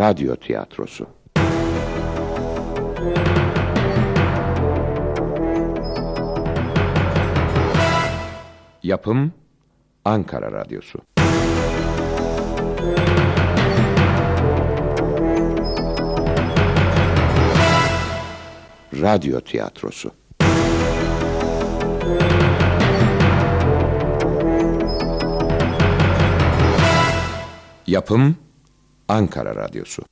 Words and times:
Radyo 0.00 0.36
tiyatrosu. 0.36 1.06
Yapım 8.82 9.32
Ankara 10.04 10.52
Radyosu. 10.52 10.98
Radyo 18.92 19.40
tiyatrosu. 19.40 20.10
Yapım 27.86 28.36
Ankara 29.10 29.52
Radyosu. 29.52 30.02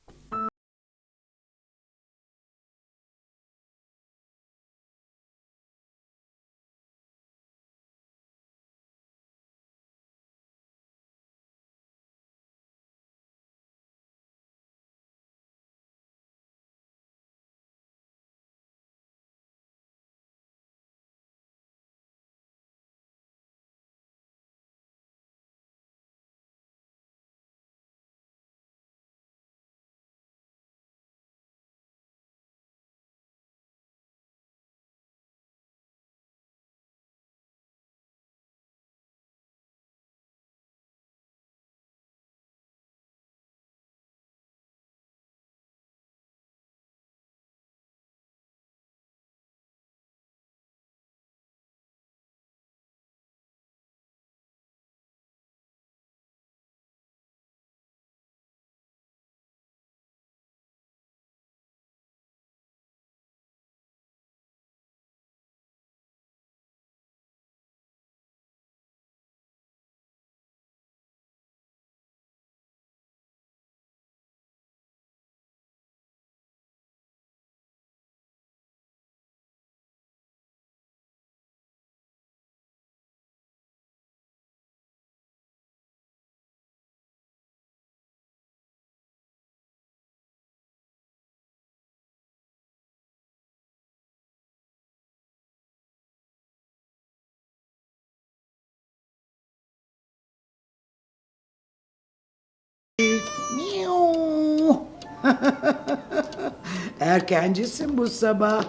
Erkencisin 106.99 107.97
bu 107.97 108.07
sabah. 108.07 108.63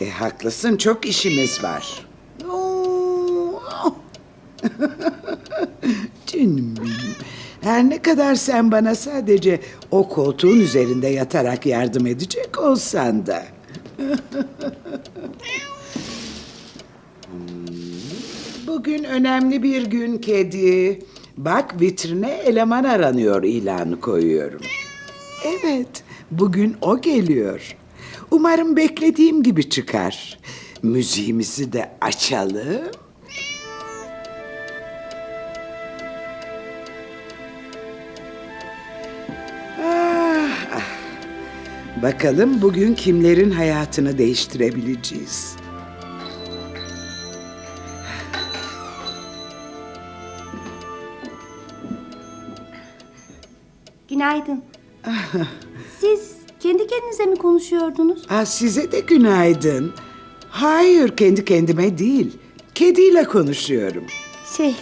E 0.00 0.10
haklısın 0.10 0.76
çok 0.76 1.06
işimiz 1.06 1.64
var. 1.64 2.06
Miau. 2.44 3.94
Canım 6.26 6.74
benim. 6.76 7.14
Her 7.60 7.90
ne 7.90 8.02
kadar 8.02 8.34
sen 8.34 8.72
bana 8.72 8.94
sadece 8.94 9.60
o 9.90 10.08
koltuğun 10.08 10.60
üzerinde 10.60 11.08
yatarak 11.08 11.66
yardım 11.66 12.06
edecek 12.06 12.60
olsan 12.60 13.26
da. 13.26 13.42
Bugün 18.66 19.04
önemli 19.04 19.62
bir 19.62 19.86
gün 19.86 20.18
kedi. 20.18 20.98
Bak 21.36 21.80
vitrine 21.80 22.30
eleman 22.30 22.84
aranıyor 22.84 23.42
ilanı 23.42 24.00
koyuyorum. 24.00 24.60
Evet, 25.44 26.04
bugün 26.30 26.76
o 26.80 27.00
geliyor. 27.00 27.76
Umarım 28.30 28.76
beklediğim 28.76 29.42
gibi 29.42 29.70
çıkar. 29.70 30.38
Müziğimizi 30.82 31.72
de 31.72 31.92
açalım. 32.00 32.82
Ah, 39.82 40.66
ah. 40.74 40.82
Bakalım 42.02 42.62
bugün 42.62 42.94
kimlerin 42.94 43.50
hayatını 43.50 44.18
değiştirebileceğiz. 44.18 45.56
Günaydın. 54.08 54.64
Siz 56.00 56.32
kendi 56.60 56.86
kendinize 56.86 57.26
mi 57.26 57.36
konuşuyordunuz? 57.36 58.22
Aa, 58.28 58.46
size 58.46 58.92
de 58.92 59.00
günaydın. 59.00 59.92
Hayır, 60.50 61.16
kendi 61.16 61.44
kendime 61.44 61.98
değil. 61.98 62.38
Kediyle 62.74 63.24
konuşuyorum. 63.24 64.04
Şey, 64.56 64.74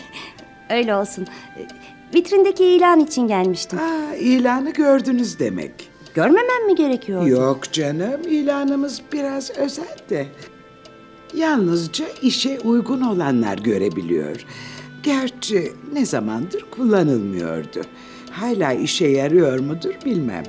öyle 0.71 0.95
olsun. 0.95 1.27
Vitrindeki 2.15 2.65
ilan 2.65 3.01
için 3.01 3.29
gelmiştim. 3.29 3.79
Aa, 3.79 4.15
ilanı 4.15 4.71
gördünüz 4.73 5.39
demek. 5.39 5.73
Görmemem 6.15 6.67
mi 6.67 6.75
gerekiyor? 6.75 7.27
Yok 7.27 7.73
canım, 7.73 8.21
ilanımız 8.29 9.01
biraz 9.13 9.51
özel 9.51 9.97
de. 10.11 10.27
Yalnızca 11.35 12.05
işe 12.23 12.61
uygun 12.61 13.01
olanlar 13.01 13.59
görebiliyor. 13.59 14.45
Gerçi 15.03 15.73
ne 15.93 16.07
zamandır 16.07 16.65
kullanılmıyordu. 16.71 17.81
Hala 18.31 18.73
işe 18.73 19.07
yarıyor 19.07 19.59
mudur 19.61 19.95
bilmem. 20.05 20.45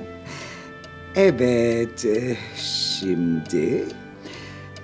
Evet, 1.16 2.04
e, 2.04 2.36
şimdi... 2.56 3.84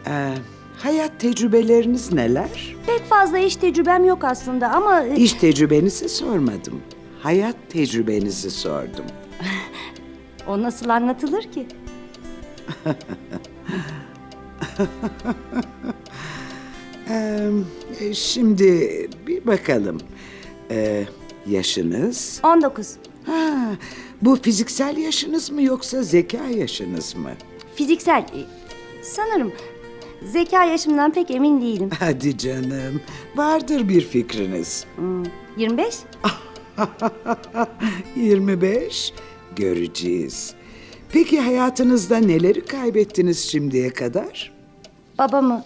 e, 0.06 0.34
hayat 0.78 1.20
tecrübeleriniz 1.20 2.12
neler? 2.12 2.76
Pek 2.86 3.04
fazla 3.04 3.38
iş 3.38 3.56
tecrübem 3.56 4.04
yok 4.04 4.24
aslında 4.24 4.68
ama... 4.70 5.02
e, 5.04 5.16
İş 5.16 5.32
tecrübenizi 5.32 6.08
sormadım. 6.08 6.82
Hayat 7.22 7.56
tecrübenizi 7.68 8.50
sordum. 8.50 9.04
O 10.48 10.62
nasıl 10.62 10.88
anlatılır 10.88 11.42
ki? 11.42 11.66
Ee, 17.10 17.50
şimdi 18.14 18.90
bir 19.26 19.46
bakalım. 19.46 20.00
Ee, 20.70 21.04
yaşınız? 21.48 22.40
19. 22.44 22.96
Ha, 23.26 23.56
bu 24.22 24.36
fiziksel 24.36 24.96
yaşınız 24.96 25.50
mı 25.50 25.62
yoksa 25.62 26.02
zeka 26.02 26.44
yaşınız 26.44 27.16
mı? 27.16 27.30
Fiziksel. 27.74 28.20
e, 28.20 28.40
Sanırım. 29.02 29.52
Zeka 30.24 30.64
yaşımdan 30.64 31.12
pek 31.12 31.30
emin 31.30 31.60
değilim. 31.60 31.90
Hadi 31.98 32.38
canım. 32.38 33.00
Vardır 33.36 33.88
bir 33.88 34.00
fikriniz. 34.00 34.84
Hmm, 34.96 35.24
25? 35.56 35.94
25 38.16 39.12
göreceğiz. 39.56 40.54
Peki 41.12 41.40
hayatınızda 41.40 42.16
neleri 42.18 42.64
kaybettiniz 42.64 43.38
şimdiye 43.48 43.90
kadar? 43.92 44.52
Babamı, 45.18 45.64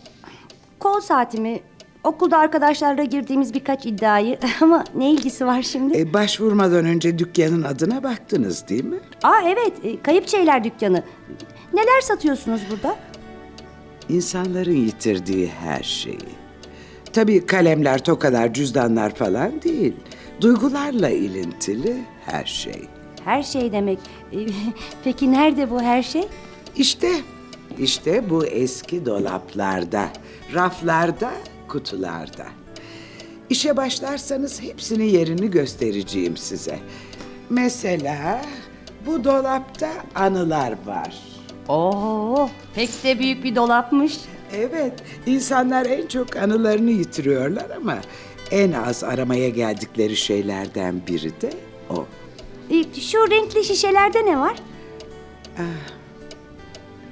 kol 0.78 1.00
saatimi, 1.00 1.60
okulda 2.04 2.38
arkadaşlarla 2.38 3.04
girdiğimiz 3.04 3.54
birkaç 3.54 3.86
iddiayı 3.86 4.38
ama 4.60 4.84
ne 4.94 5.10
ilgisi 5.10 5.46
var 5.46 5.62
şimdi? 5.62 5.98
E, 5.98 6.12
başvurmadan 6.12 6.84
önce 6.84 7.18
dükkanın 7.18 7.62
adına 7.62 8.02
baktınız 8.02 8.68
değil 8.68 8.84
mi? 8.84 9.00
Aa 9.22 9.40
evet, 9.44 9.72
e, 9.84 10.02
kayıp 10.02 10.28
şeyler 10.28 10.64
dükkanı. 10.64 11.02
Neler 11.72 12.00
satıyorsunuz 12.00 12.60
burada? 12.70 12.96
İnsanların 14.08 14.76
yitirdiği 14.76 15.48
her 15.48 15.82
şeyi. 15.82 16.18
Tabii 17.12 17.46
kalemler, 17.46 18.04
tokalar, 18.04 18.52
cüzdanlar 18.54 19.14
falan 19.14 19.62
değil. 19.62 19.96
Duygularla 20.40 21.08
ilintili 21.10 21.96
her 22.26 22.44
şey. 22.44 22.88
Her 23.24 23.42
şey 23.42 23.72
demek. 23.72 23.98
E, 24.32 24.36
Peki 25.04 25.32
nerede 25.32 25.70
bu 25.70 25.80
her 25.80 26.02
şey? 26.02 26.28
İşte, 26.76 27.08
işte 27.78 28.30
bu 28.30 28.46
eski 28.46 29.06
dolaplarda, 29.06 30.08
raflarda, 30.54 31.30
kutularda. 31.70 32.46
İşe 33.50 33.76
başlarsanız 33.76 34.62
hepsinin 34.62 35.04
yerini 35.04 35.50
göstereceğim 35.50 36.36
size. 36.36 36.78
Mesela 37.50 38.42
bu 39.06 39.24
dolapta 39.24 39.90
anılar 40.14 40.74
var. 40.86 41.18
Oo, 41.68 42.50
pek 42.74 43.04
de 43.04 43.18
büyük 43.18 43.44
bir 43.44 43.56
dolapmış. 43.56 44.18
Evet, 44.52 44.92
insanlar 45.26 45.86
en 45.86 46.06
çok 46.06 46.36
anılarını 46.36 46.90
yitiriyorlar 46.90 47.70
ama 47.76 47.98
en 48.50 48.72
az 48.72 49.04
aramaya 49.04 49.48
geldikleri 49.48 50.16
şeylerden 50.16 51.02
biri 51.06 51.40
de 51.40 51.52
o. 51.90 52.06
E, 52.70 53.00
Şu 53.00 53.30
renkli 53.30 53.64
şişelerde 53.64 54.24
ne 54.26 54.38
var? 54.38 54.56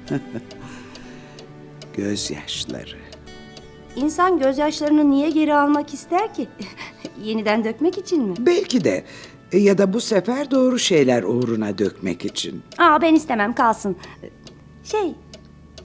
Gözyaşları. 1.97 2.97
İnsan 3.95 4.39
gözyaşlarını 4.39 5.11
niye 5.11 5.29
geri 5.29 5.55
almak 5.55 5.93
ister 5.93 6.33
ki? 6.33 6.47
Yeniden 7.23 7.63
dökmek 7.63 7.97
için 7.97 8.23
mi? 8.23 8.33
Belki 8.39 8.83
de 8.83 9.03
e, 9.51 9.57
ya 9.57 9.77
da 9.77 9.93
bu 9.93 10.01
sefer 10.01 10.51
doğru 10.51 10.79
şeyler 10.79 11.23
uğruna 11.23 11.77
dökmek 11.77 12.25
için. 12.25 12.61
Aa 12.77 13.01
ben 13.01 13.15
istemem 13.15 13.53
kalsın. 13.55 13.95
Şey, 14.83 15.15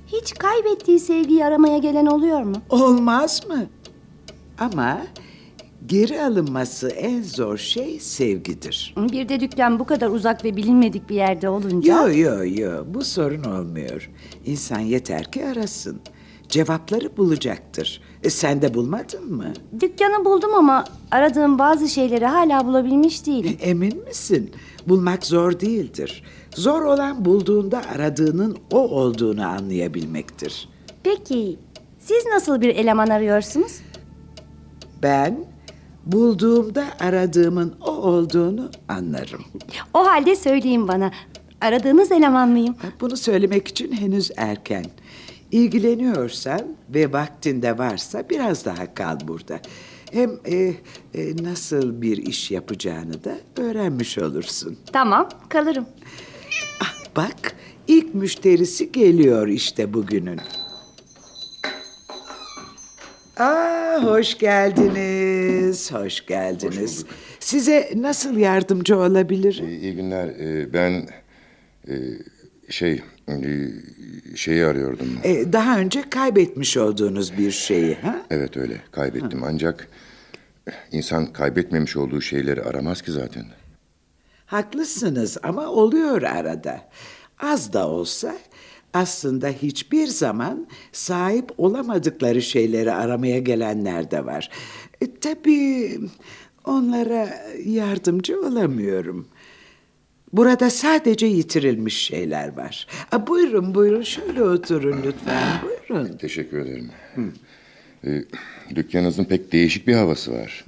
hiç 0.06 0.34
kaybettiği 0.34 1.00
sevgiyi 1.00 1.44
aramaya 1.44 1.78
gelen 1.78 2.06
oluyor 2.06 2.42
mu? 2.42 2.56
Olmaz 2.70 3.42
mı? 3.48 3.66
Ama 4.58 5.00
geri 5.86 6.22
alınması 6.22 6.88
en 6.88 7.22
zor 7.22 7.56
şey 7.58 8.00
sevgidir. 8.00 8.94
Bir 8.96 9.28
de 9.28 9.40
dükkan 9.40 9.78
bu 9.78 9.84
kadar 9.84 10.08
uzak 10.08 10.44
ve 10.44 10.56
bilinmedik 10.56 11.08
bir 11.10 11.14
yerde 11.14 11.48
olunca... 11.48 11.92
Yo 11.92 12.16
yo 12.16 12.44
yo 12.44 12.84
bu 12.86 13.04
sorun 13.04 13.44
olmuyor. 13.44 14.10
İnsan 14.46 14.78
yeter 14.80 15.32
ki 15.32 15.44
arasın. 15.46 16.00
Cevapları 16.48 17.16
bulacaktır. 17.16 18.00
E, 18.22 18.30
sen 18.30 18.62
de 18.62 18.74
bulmadın 18.74 19.32
mı? 19.34 19.52
Dükkanı 19.80 20.24
buldum 20.24 20.54
ama 20.54 20.84
aradığım 21.10 21.58
bazı 21.58 21.88
şeyleri 21.88 22.26
hala 22.26 22.66
bulabilmiş 22.66 23.26
değilim. 23.26 23.56
Emin 23.60 24.04
misin? 24.04 24.50
Bulmak 24.88 25.26
zor 25.26 25.60
değildir. 25.60 26.22
Zor 26.54 26.82
olan 26.82 27.24
bulduğunda 27.24 27.82
aradığının 27.94 28.56
o 28.72 28.78
olduğunu 28.78 29.46
anlayabilmektir. 29.46 30.68
Peki, 31.02 31.58
siz 31.98 32.26
nasıl 32.26 32.60
bir 32.60 32.68
eleman 32.68 33.06
arıyorsunuz? 33.08 33.72
Ben 35.02 35.44
bulduğumda 36.06 36.84
aradığımın 37.00 37.74
o 37.80 37.90
olduğunu 37.90 38.70
anlarım. 38.88 39.44
O 39.94 40.06
halde 40.06 40.36
söyleyin 40.36 40.88
bana. 40.88 41.10
Aradığınız 41.60 42.12
eleman 42.12 42.48
mıyım? 42.48 42.76
Bunu 43.00 43.16
söylemek 43.16 43.68
için 43.68 43.92
henüz 43.92 44.30
erken. 44.36 44.84
İlgileniyorsan 45.54 46.76
ve 46.94 47.12
vaktinde 47.12 47.78
varsa 47.78 48.30
biraz 48.30 48.64
daha 48.64 48.94
kal 48.94 49.18
burada. 49.28 49.60
Hem 50.12 50.30
e, 50.44 50.54
e, 50.54 50.74
nasıl 51.42 52.02
bir 52.02 52.16
iş 52.16 52.50
yapacağını 52.50 53.24
da 53.24 53.38
öğrenmiş 53.56 54.18
olursun. 54.18 54.78
Tamam, 54.92 55.28
kalırım. 55.48 55.86
Ah 56.80 56.94
bak 57.16 57.56
ilk 57.88 58.14
müşterisi 58.14 58.92
geliyor 58.92 59.48
işte 59.48 59.94
bugünün. 59.94 60.40
Aa 63.36 64.00
hoş 64.04 64.38
geldiniz. 64.38 65.92
Hoş 65.92 66.26
geldiniz. 66.26 67.04
Size 67.40 67.92
nasıl 67.96 68.36
yardımcı 68.36 68.98
olabilirim? 68.98 69.68
İyi, 69.68 69.80
iyi 69.80 69.94
günler. 69.94 70.28
Ee, 70.28 70.72
ben 70.72 71.08
e, 71.88 71.94
şey 72.70 73.02
e, 73.28 73.34
şeyi 74.34 74.64
arıyordum. 74.64 75.08
Ee, 75.24 75.52
daha 75.52 75.78
önce 75.78 76.10
kaybetmiş 76.10 76.76
olduğunuz 76.76 77.38
bir 77.38 77.50
şeyi 77.50 77.94
ha? 77.94 78.22
Evet 78.30 78.56
öyle 78.56 78.80
kaybettim 78.90 79.42
ancak 79.44 79.88
insan 80.92 81.32
kaybetmemiş 81.32 81.96
olduğu 81.96 82.20
şeyleri 82.20 82.62
aramaz 82.62 83.02
ki 83.02 83.12
zaten. 83.12 83.44
Haklısınız 84.46 85.38
ama 85.42 85.66
oluyor 85.66 86.22
arada. 86.22 86.90
Az 87.38 87.72
da 87.72 87.88
olsa 87.88 88.34
aslında 88.94 89.48
hiçbir 89.48 90.06
zaman 90.06 90.66
sahip 90.92 91.52
olamadıkları 91.58 92.42
şeyleri 92.42 92.92
aramaya 92.92 93.38
gelenler 93.38 94.10
de 94.10 94.26
var. 94.26 94.50
E, 95.00 95.14
tabii 95.14 96.00
onlara 96.64 97.28
yardımcı 97.64 98.40
olamıyorum. 98.40 99.28
Burada 100.34 100.70
sadece 100.70 101.26
yitirilmiş 101.26 102.02
şeyler 102.06 102.56
var. 102.56 102.86
A, 103.12 103.26
buyurun 103.26 103.74
buyurun 103.74 104.02
şöyle 104.02 104.42
oturun 104.42 105.02
lütfen 105.06 105.60
buyurun. 105.62 106.16
Teşekkür 106.16 106.58
ederim. 106.58 106.90
Ee, 108.06 108.24
dükkanınızın 108.74 109.24
pek 109.24 109.52
değişik 109.52 109.86
bir 109.86 109.94
havası 109.94 110.32
var. 110.32 110.64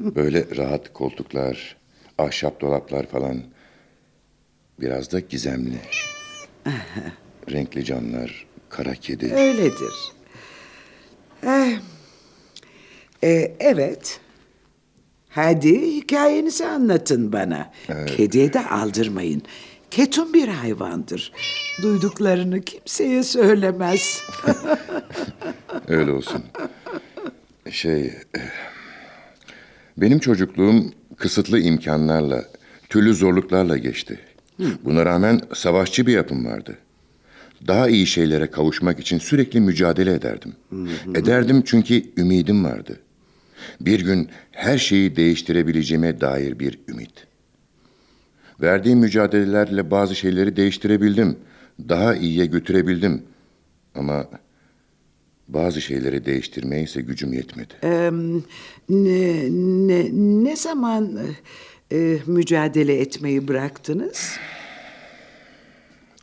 Böyle 0.00 0.56
rahat 0.56 0.92
koltuklar, 0.92 1.76
ahşap 2.18 2.60
dolaplar 2.60 3.06
falan. 3.06 3.42
Biraz 4.80 5.12
da 5.12 5.20
gizemli. 5.20 5.78
Renkli 7.50 7.84
camlar, 7.84 8.46
kara 8.68 8.94
kedi. 8.94 9.34
Öyledir. 9.34 10.12
Eh, 11.46 11.78
e, 13.22 13.56
evet. 13.60 14.20
Hadi 15.34 15.96
hikayenizi 15.96 16.66
anlatın 16.66 17.32
bana. 17.32 17.70
Kediye 18.06 18.52
de 18.52 18.68
aldırmayın. 18.68 19.42
Ketum 19.90 20.32
bir 20.32 20.48
hayvandır. 20.48 21.32
Duyduklarını 21.82 22.60
kimseye 22.60 23.22
söylemez. 23.22 24.22
Öyle 25.88 26.10
olsun. 26.10 26.42
Şey... 27.70 28.12
Benim 29.96 30.18
çocukluğum 30.18 30.92
kısıtlı 31.16 31.60
imkanlarla, 31.60 32.44
türlü 32.88 33.14
zorluklarla 33.14 33.76
geçti. 33.76 34.20
Buna 34.84 35.06
rağmen 35.06 35.40
savaşçı 35.54 36.06
bir 36.06 36.12
yapım 36.12 36.46
vardı. 36.46 36.78
Daha 37.66 37.88
iyi 37.88 38.06
şeylere 38.06 38.46
kavuşmak 38.46 39.00
için 39.00 39.18
sürekli 39.18 39.60
mücadele 39.60 40.12
ederdim. 40.12 40.52
Ederdim 41.14 41.62
çünkü 41.66 42.02
ümidim 42.16 42.64
vardı. 42.64 43.00
Bir 43.80 44.00
gün 44.00 44.28
her 44.50 44.78
şeyi 44.78 45.16
değiştirebileceğime 45.16 46.20
dair 46.20 46.58
bir 46.58 46.78
ümit. 46.88 47.26
Verdiğim 48.60 48.98
mücadelelerle 48.98 49.90
bazı 49.90 50.14
şeyleri 50.14 50.56
değiştirebildim. 50.56 51.36
Daha 51.88 52.16
iyiye 52.16 52.46
götürebildim. 52.46 53.22
Ama 53.94 54.28
bazı 55.48 55.80
şeyleri 55.80 56.24
değiştirmeye 56.24 56.82
ise 56.82 57.00
gücüm 57.00 57.32
yetmedi. 57.32 57.74
Ee, 57.82 58.10
ne, 58.88 59.48
ne, 59.88 60.10
ne 60.44 60.56
zaman 60.56 61.20
e, 61.92 62.18
mücadele 62.26 63.00
etmeyi 63.00 63.48
bıraktınız? 63.48 64.36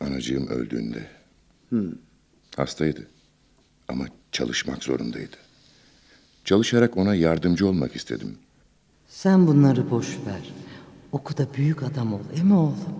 Anacığım 0.00 0.48
öldüğünde. 0.48 1.06
Hastaydı. 2.56 3.06
Ama 3.88 4.06
çalışmak 4.32 4.84
zorundaydı. 4.84 5.36
Çalışarak 6.44 6.96
ona 6.96 7.14
yardımcı 7.14 7.68
olmak 7.68 7.96
istedim. 7.96 8.38
Sen 9.08 9.46
bunları 9.46 9.90
boş 9.90 10.08
ver. 10.26 10.52
Oku 11.12 11.36
da 11.36 11.54
büyük 11.54 11.82
adam 11.82 12.14
ol, 12.14 12.20
emi 12.40 12.54
oğlum. 12.54 12.94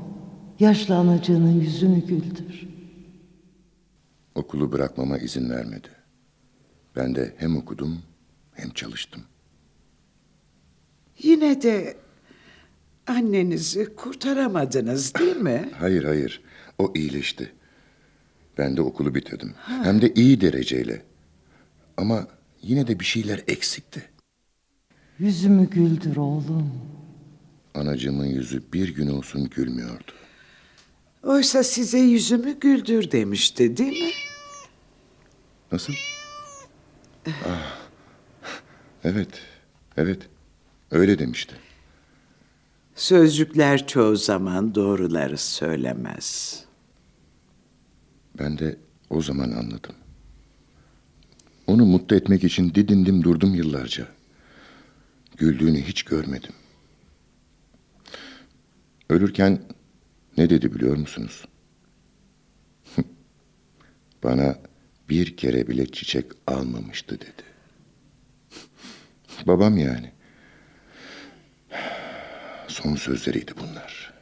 Yaşlı 0.60 0.94
anacığının 0.96 1.60
yüzünü 1.60 2.06
güldür. 2.06 2.68
Okulu 4.34 4.72
bırakmama 4.72 5.18
izin 5.18 5.50
vermedi. 5.50 5.88
Ben 6.96 7.14
de 7.14 7.34
hem 7.38 7.56
okudum 7.56 7.98
hem 8.54 8.70
çalıştım. 8.70 9.22
Yine 11.22 11.62
de 11.62 11.96
annenizi 13.06 13.94
kurtaramadınız 13.96 15.14
değil 15.14 15.36
mi? 15.36 15.70
Hayır 15.78 16.04
hayır. 16.04 16.42
O 16.78 16.92
iyileşti. 16.94 17.52
Ben 18.58 18.76
de 18.76 18.82
okulu 18.82 19.14
bitirdim. 19.14 19.54
Hem 19.66 20.02
de 20.02 20.14
iyi 20.14 20.40
dereceyle. 20.40 21.02
Ama 21.96 22.26
yine 22.62 22.86
de 22.86 23.00
bir 23.00 23.04
şeyler 23.04 23.40
eksikti. 23.48 24.10
Yüzümü 25.18 25.70
güldür 25.70 26.16
oğlum. 26.16 26.72
Anacığımın 27.74 28.24
yüzü 28.26 28.62
bir 28.72 28.94
gün 28.94 29.08
olsun 29.08 29.44
gülmüyordu. 29.50 30.12
Oysa 31.22 31.62
size 31.62 31.98
yüzümü 31.98 32.60
güldür 32.60 33.10
demişti 33.10 33.76
değil 33.76 34.02
mi? 34.02 34.10
Nasıl? 35.72 35.92
Ah, 37.26 37.78
evet, 39.04 39.28
evet. 39.96 40.18
Öyle 40.90 41.18
demişti. 41.18 41.54
Sözcükler 42.94 43.86
çoğu 43.86 44.16
zaman 44.16 44.74
doğruları 44.74 45.38
söylemez. 45.38 46.60
Ben 48.38 48.58
de 48.58 48.76
o 49.10 49.22
zaman 49.22 49.50
anladım. 49.50 49.94
Onu 51.72 51.84
mutlu 51.84 52.16
etmek 52.16 52.44
için 52.44 52.74
didindim 52.74 53.22
durdum 53.22 53.54
yıllarca. 53.54 54.08
Güldüğünü 55.36 55.82
hiç 55.82 56.02
görmedim. 56.02 56.52
Ölürken 59.08 59.62
ne 60.36 60.50
dedi 60.50 60.74
biliyor 60.74 60.96
musunuz? 60.96 61.44
Bana 64.22 64.58
bir 65.08 65.36
kere 65.36 65.68
bile 65.68 65.86
çiçek 65.86 66.26
almamıştı 66.46 67.20
dedi. 67.20 67.42
Babam 69.46 69.78
yani. 69.78 70.12
Son 72.68 72.94
sözleriydi 72.94 73.52
bunlar. 73.60 74.12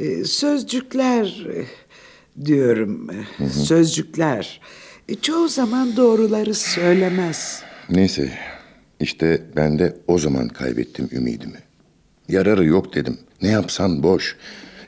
E, 0.00 0.24
sözcükler 0.24 1.46
diyorum. 2.46 3.10
e, 3.40 3.48
Sözcükler. 3.48 4.60
E, 5.08 5.14
çoğu 5.14 5.48
zaman 5.48 5.96
doğruları 5.96 6.54
söylemez. 6.54 7.62
Neyse, 7.90 8.32
işte 9.00 9.42
ben 9.56 9.78
de 9.78 9.96
o 10.06 10.18
zaman 10.18 10.48
kaybettim 10.48 11.08
ümidimi. 11.12 11.58
Yararı 12.28 12.64
yok 12.64 12.94
dedim. 12.94 13.18
Ne 13.42 13.48
yapsan 13.48 14.02
boş. 14.02 14.36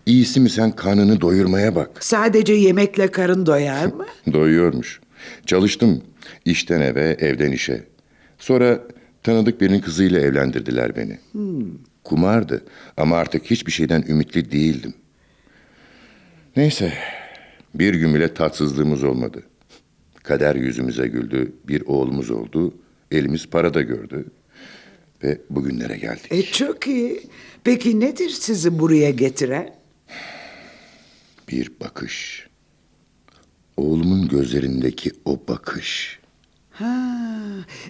İyisi 0.06 0.40
mi 0.40 0.50
sen 0.50 0.70
karnını 0.76 1.20
doyurmaya 1.20 1.74
bak. 1.74 2.04
Sadece 2.04 2.52
yemekle 2.52 3.10
karın 3.10 3.46
doyar 3.46 3.86
mı? 3.86 4.06
Doyuyormuş. 4.32 5.00
Çalıştım. 5.46 6.02
İşten 6.44 6.80
eve, 6.80 7.16
evden 7.20 7.52
işe. 7.52 7.84
Sonra 8.38 8.80
tanıdık 9.22 9.60
birinin 9.60 9.80
kızıyla 9.80 10.20
evlendirdiler 10.20 10.96
beni. 10.96 11.18
Kumardı 12.04 12.64
ama 12.96 13.16
artık 13.16 13.44
hiçbir 13.50 13.72
şeyden 13.72 14.04
ümitli 14.08 14.52
değildim. 14.52 14.94
Neyse, 16.56 16.92
bir 17.74 17.94
gün 17.94 18.14
bile 18.14 18.34
tatsızlığımız 18.34 19.04
olmadı. 19.04 19.42
Kader 20.22 20.54
yüzümüze 20.54 21.08
güldü, 21.08 21.52
bir 21.68 21.82
oğlumuz 21.86 22.30
oldu, 22.30 22.74
elimiz 23.10 23.46
parada 23.46 23.82
gördü. 23.82 24.26
Ve 25.22 25.38
bugünlere 25.50 25.96
geldik. 25.96 26.26
E 26.30 26.42
çok 26.42 26.86
iyi. 26.86 27.20
Peki 27.64 28.00
nedir 28.00 28.30
sizi 28.30 28.78
buraya 28.78 29.10
getiren? 29.10 29.74
Bir 31.48 31.72
bakış. 31.80 32.46
Oğlumun 33.76 34.28
gözlerindeki 34.28 35.10
o 35.24 35.40
bakış. 35.48 36.18
Ha, 36.70 37.26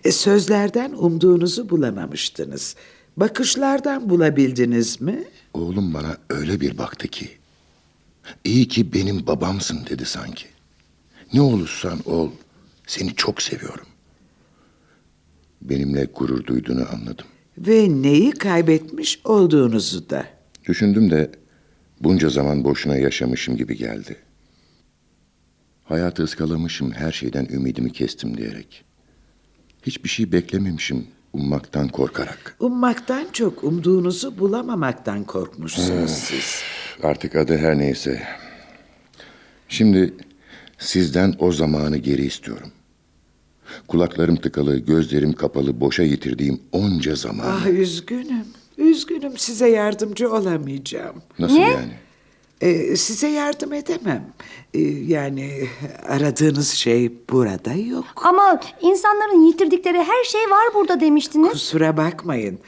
e, 0.04 0.12
sözlerden 0.12 0.92
umduğunuzu 0.92 1.70
bulamamıştınız. 1.70 2.76
Bakışlardan 3.16 4.10
bulabildiniz 4.10 5.00
mi? 5.00 5.24
Oğlum 5.54 5.94
bana 5.94 6.16
öyle 6.30 6.60
bir 6.60 6.78
baktı 6.78 7.08
ki. 7.08 7.28
İyi 8.44 8.68
ki 8.68 8.92
benim 8.92 9.26
babamsın 9.26 9.86
dedi 9.90 10.04
sanki. 10.04 10.44
Ne 11.32 11.40
olursan 11.40 11.98
ol, 12.04 12.30
seni 12.86 13.14
çok 13.14 13.42
seviyorum. 13.42 13.86
Benimle 15.62 16.04
gurur 16.04 16.46
duyduğunu 16.46 16.86
anladım. 16.92 17.26
Ve 17.58 18.02
neyi 18.02 18.30
kaybetmiş 18.30 19.20
olduğunuzu 19.24 20.10
da. 20.10 20.26
Düşündüm 20.68 21.10
de 21.10 21.30
bunca 22.00 22.28
zaman 22.28 22.64
boşuna 22.64 22.96
yaşamışım 22.96 23.56
gibi 23.56 23.76
geldi. 23.76 24.16
Hayatı 25.84 26.22
ıskalamışım, 26.22 26.92
her 26.92 27.12
şeyden 27.12 27.44
ümidimi 27.44 27.92
kestim 27.92 28.36
diyerek. 28.36 28.84
Hiçbir 29.82 30.08
şey 30.08 30.32
beklememişim, 30.32 31.06
ummaktan 31.32 31.88
korkarak. 31.88 32.56
Ummaktan 32.60 33.26
çok 33.32 33.64
umduğunuzu 33.64 34.38
bulamamaktan 34.38 35.24
korkmuşsunuz 35.24 36.10
siz. 36.10 36.62
Artık 37.02 37.36
adı 37.36 37.58
her 37.58 37.78
neyse. 37.78 38.22
Şimdi 39.68 40.14
sizden 40.78 41.34
o 41.38 41.52
zamanı 41.52 41.96
geri 41.96 42.24
istiyorum. 42.26 42.68
Kulaklarım 43.88 44.36
tıkalı, 44.36 44.78
gözlerim 44.78 45.32
kapalı, 45.32 45.80
boşa 45.80 46.02
yitirdiğim 46.02 46.60
onca 46.72 47.14
zaman. 47.14 47.46
Ah 47.48 47.66
üzgünüm. 47.66 48.46
Üzgünüm 48.78 49.38
size 49.38 49.68
yardımcı 49.68 50.32
olamayacağım. 50.32 51.22
Nasıl 51.38 51.56
Ne? 51.56 51.70
yani? 51.70 51.92
Ee, 52.60 52.96
size 52.96 53.28
yardım 53.28 53.72
edemem. 53.72 54.32
Ee, 54.74 54.80
yani 55.06 55.68
aradığınız 56.08 56.70
şey 56.70 57.12
burada 57.30 57.72
yok. 57.72 58.04
Ama 58.16 58.60
insanların 58.80 59.46
yitirdikleri 59.46 59.98
her 59.98 60.24
şey 60.24 60.40
var 60.40 60.74
burada 60.74 61.00
demiştiniz. 61.00 61.52
Kusura 61.52 61.96
bakmayın. 61.96 62.58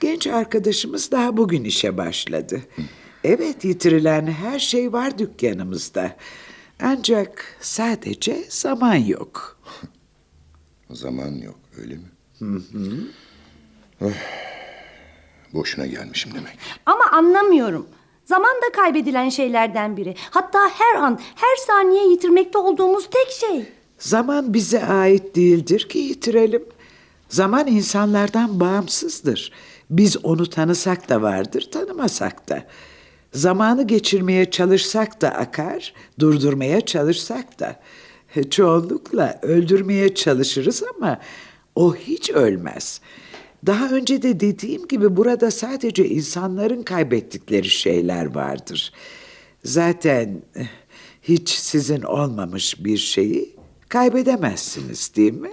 Genç 0.00 0.26
arkadaşımız 0.26 1.10
daha 1.10 1.36
bugün 1.36 1.64
işe 1.64 1.96
başladı. 1.98 2.60
Evet 3.24 3.64
yitirilen 3.64 4.26
her 4.26 4.58
şey 4.58 4.92
var 4.92 5.18
dükkanımızda. 5.18 6.16
Ancak 6.82 7.56
sadece 7.60 8.44
zaman 8.48 8.94
yok. 8.94 9.58
Zaman 10.90 11.30
yok, 11.30 11.56
öyle 11.80 11.94
mi? 11.94 12.08
Hı 12.38 12.62
hı. 14.00 14.12
Boşuna 15.54 15.86
gelmişim 15.86 16.34
demek. 16.34 16.58
Ama 16.86 17.04
anlamıyorum. 17.12 17.86
Zaman 18.24 18.56
da 18.56 18.72
kaybedilen 18.76 19.28
şeylerden 19.28 19.96
biri. 19.96 20.14
Hatta 20.30 20.58
her 20.68 21.02
an, 21.02 21.20
her 21.34 21.56
saniye 21.66 22.08
yitirmekte 22.08 22.58
olduğumuz 22.58 23.10
tek 23.10 23.30
şey. 23.30 23.66
Zaman 23.98 24.54
bize 24.54 24.84
ait 24.84 25.36
değildir 25.36 25.88
ki 25.88 25.98
yitirelim. 25.98 26.64
Zaman 27.28 27.66
insanlardan 27.66 28.60
bağımsızdır. 28.60 29.52
Biz 29.90 30.24
onu 30.24 30.50
tanısak 30.50 31.08
da 31.08 31.22
vardır, 31.22 31.68
tanımasak 31.72 32.48
da. 32.48 32.64
Zamanı 33.34 33.86
geçirmeye 33.86 34.50
çalışsak 34.50 35.22
da 35.22 35.30
akar, 35.30 35.92
durdurmaya 36.18 36.80
çalışsak 36.80 37.60
da. 37.60 37.80
Çoğunlukla 38.50 39.38
öldürmeye 39.42 40.14
çalışırız 40.14 40.82
ama 40.96 41.20
o 41.74 41.96
hiç 41.96 42.30
ölmez. 42.30 43.00
Daha 43.66 43.88
önce 43.88 44.22
de 44.22 44.40
dediğim 44.40 44.88
gibi 44.88 45.16
burada 45.16 45.50
sadece 45.50 46.08
insanların 46.08 46.82
kaybettikleri 46.82 47.70
şeyler 47.70 48.34
vardır. 48.34 48.92
Zaten 49.64 50.42
eh, 50.56 50.66
hiç 51.22 51.48
sizin 51.48 52.02
olmamış 52.02 52.84
bir 52.84 52.98
şeyi 52.98 53.56
kaybedemezsiniz 53.88 55.12
değil 55.16 55.32
mi? 55.32 55.50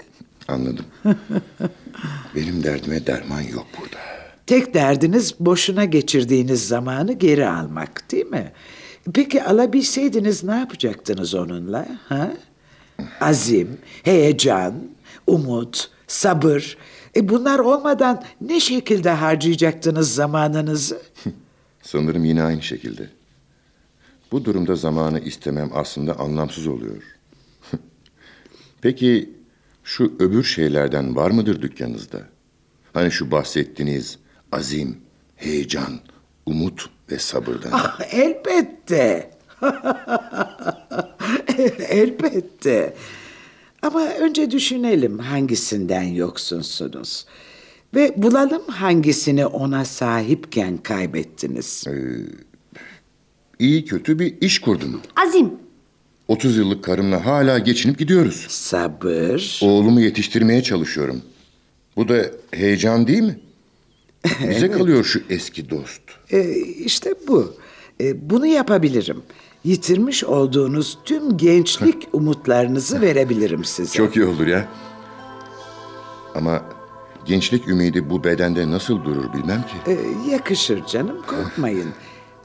Anladım. 0.47 0.85
Benim 2.35 2.63
derdime 2.63 3.07
derman 3.07 3.41
yok 3.41 3.65
burada. 3.79 4.10
Tek 4.51 4.74
derdiniz 4.74 5.36
boşuna 5.39 5.86
geçirdiğiniz 5.86 6.67
zamanı 6.67 7.13
geri 7.13 7.48
almak 7.48 8.12
değil 8.12 8.25
mi? 8.25 8.51
Peki 9.13 9.43
alabilseydiniz 9.43 10.43
ne 10.43 10.55
yapacaktınız 10.55 11.36
onunla? 11.36 11.88
Ha? 12.10 12.34
Azim, 13.22 13.77
heyecan, 14.03 14.74
umut, 15.27 15.89
sabır. 16.08 16.77
E 17.15 17.29
bunlar 17.29 17.60
olmadan 17.60 18.24
ne 18.41 18.60
şekilde 18.60 19.10
harcayacaktınız 19.10 20.13
zamanınızı? 20.13 21.01
Sanırım 21.81 22.25
yine 22.25 22.43
aynı 22.43 22.62
şekilde. 22.62 23.10
Bu 24.31 24.46
durumda 24.46 24.75
zamanı 24.75 25.20
istemem 25.20 25.70
aslında 25.74 26.20
anlamsız 26.20 26.67
oluyor. 26.67 27.03
Peki 28.81 29.29
şu 29.84 30.13
öbür 30.20 30.43
şeylerden 30.43 31.15
var 31.15 31.31
mıdır 31.31 31.62
dükkanınızda? 31.62 32.22
Hani 32.93 33.12
şu 33.12 33.31
bahsettiğiniz 33.31 34.20
azim, 34.51 34.98
heyecan, 35.36 36.00
umut 36.46 36.89
ve 37.12 37.20
sabırdan. 37.20 37.70
Ah, 37.74 38.00
elbette. 38.12 39.31
elbette. 41.89 42.93
Ama 43.81 44.05
önce 44.05 44.51
düşünelim 44.51 45.20
hangisinden 45.20 46.03
yoksunsunuz. 46.03 47.25
Ve 47.96 48.13
bulalım 48.17 48.67
hangisini 48.67 49.46
ona 49.46 49.86
sahipken 49.86 50.77
kaybettiniz. 50.77 51.84
İyi 53.60 53.86
kötü 53.86 54.20
bir 54.20 54.41
iş 54.41 54.60
kurdum. 54.60 55.01
Azim. 55.27 55.51
30 56.27 56.58
yıllık 56.58 56.84
karımla 56.84 57.25
hala 57.25 57.60
geçinip 57.60 58.00
gidiyoruz. 58.00 58.46
Sabır. 58.50 59.60
Oğlumu 59.63 60.01
yetiştirmeye 60.01 60.63
çalışıyorum. 60.63 61.22
Bu 61.96 62.08
da 62.10 62.25
heyecan 62.51 63.08
değil 63.08 63.22
mi? 63.22 63.39
Bize 64.49 64.71
kalıyor 64.71 65.03
şu 65.03 65.21
eski 65.29 65.69
dost. 65.69 66.01
Ee, 66.31 66.55
işte 66.59 67.13
bu. 67.27 67.53
Ee, 68.01 68.29
bunu 68.29 68.45
yapabilirim. 68.45 69.21
Yitirmiş 69.63 70.23
olduğunuz 70.23 70.97
tüm 71.05 71.37
gençlik 71.37 72.07
umutlarınızı 72.13 73.01
verebilirim 73.01 73.63
size. 73.63 73.93
Çok 73.97 74.15
iyi 74.15 74.25
olur 74.25 74.47
ya. 74.47 74.67
Ama 76.35 76.65
gençlik 77.25 77.67
ümidi 77.67 78.09
bu 78.09 78.23
bedende 78.23 78.71
nasıl 78.71 79.03
durur 79.05 79.33
bilmem 79.33 79.61
ki. 79.61 79.91
Ee, 79.91 79.97
yakışır 80.31 80.85
canım 80.85 81.21
korkmayın. 81.27 81.89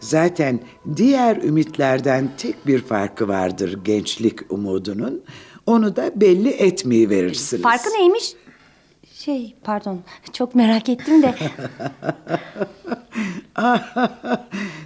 Zaten 0.01 0.61
diğer 0.97 1.37
ümitlerden 1.37 2.31
tek 2.39 2.67
bir 2.67 2.83
farkı 2.83 3.29
vardır 3.29 3.79
gençlik 3.85 4.53
umudunun. 4.53 5.23
Onu 5.67 5.97
da 5.97 6.21
belli 6.21 6.49
etmeyi 6.49 7.11
verirsiniz. 7.11 7.63
Farkı 7.63 7.91
neymiş? 7.91 8.33
Şey 9.27 9.55
pardon 9.65 10.01
çok 10.33 10.55
merak 10.55 10.89
ettim 10.89 11.23
de. 11.23 11.35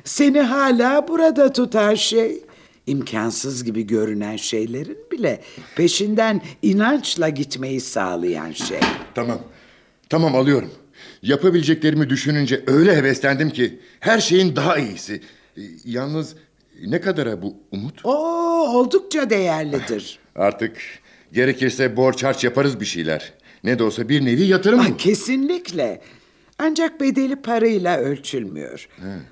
Seni 0.04 0.40
hala 0.40 1.08
burada 1.08 1.52
tutan 1.52 1.94
şey. 1.94 2.38
imkansız 2.86 3.64
gibi 3.64 3.86
görünen 3.86 4.36
şeylerin 4.36 4.98
bile 5.12 5.40
peşinden 5.76 6.40
inançla 6.62 7.28
gitmeyi 7.28 7.80
sağlayan 7.80 8.52
şey. 8.52 8.80
Tamam. 9.14 9.38
Tamam 10.08 10.34
alıyorum. 10.36 10.70
Yapabileceklerimi 11.22 12.10
düşününce 12.10 12.64
öyle 12.66 12.96
heveslendim 12.96 13.50
ki 13.50 13.80
her 14.00 14.20
şeyin 14.20 14.56
daha 14.56 14.78
iyisi. 14.78 15.22
E, 15.56 15.60
Yalnız 15.84 16.34
ne 16.86 17.00
kadara 17.00 17.42
bu 17.42 17.56
umut? 17.72 18.00
O 18.04 18.12
oldukça 18.78 19.30
değerlidir. 19.30 20.18
Artık 20.36 20.76
gerekirse 21.32 21.96
borç 21.96 22.24
harç 22.24 22.44
yaparız 22.44 22.80
bir 22.80 22.86
şeyler. 22.86 23.32
Ne 23.64 23.78
de 23.78 23.82
olsa 23.82 24.08
bir 24.08 24.24
nevi 24.24 24.42
yatırım. 24.42 24.80
Ah, 24.80 24.98
kesinlikle. 24.98 26.02
Ancak 26.58 27.00
bedeli 27.00 27.36
parayla 27.36 27.98
ölçülmüyor. 27.98 28.88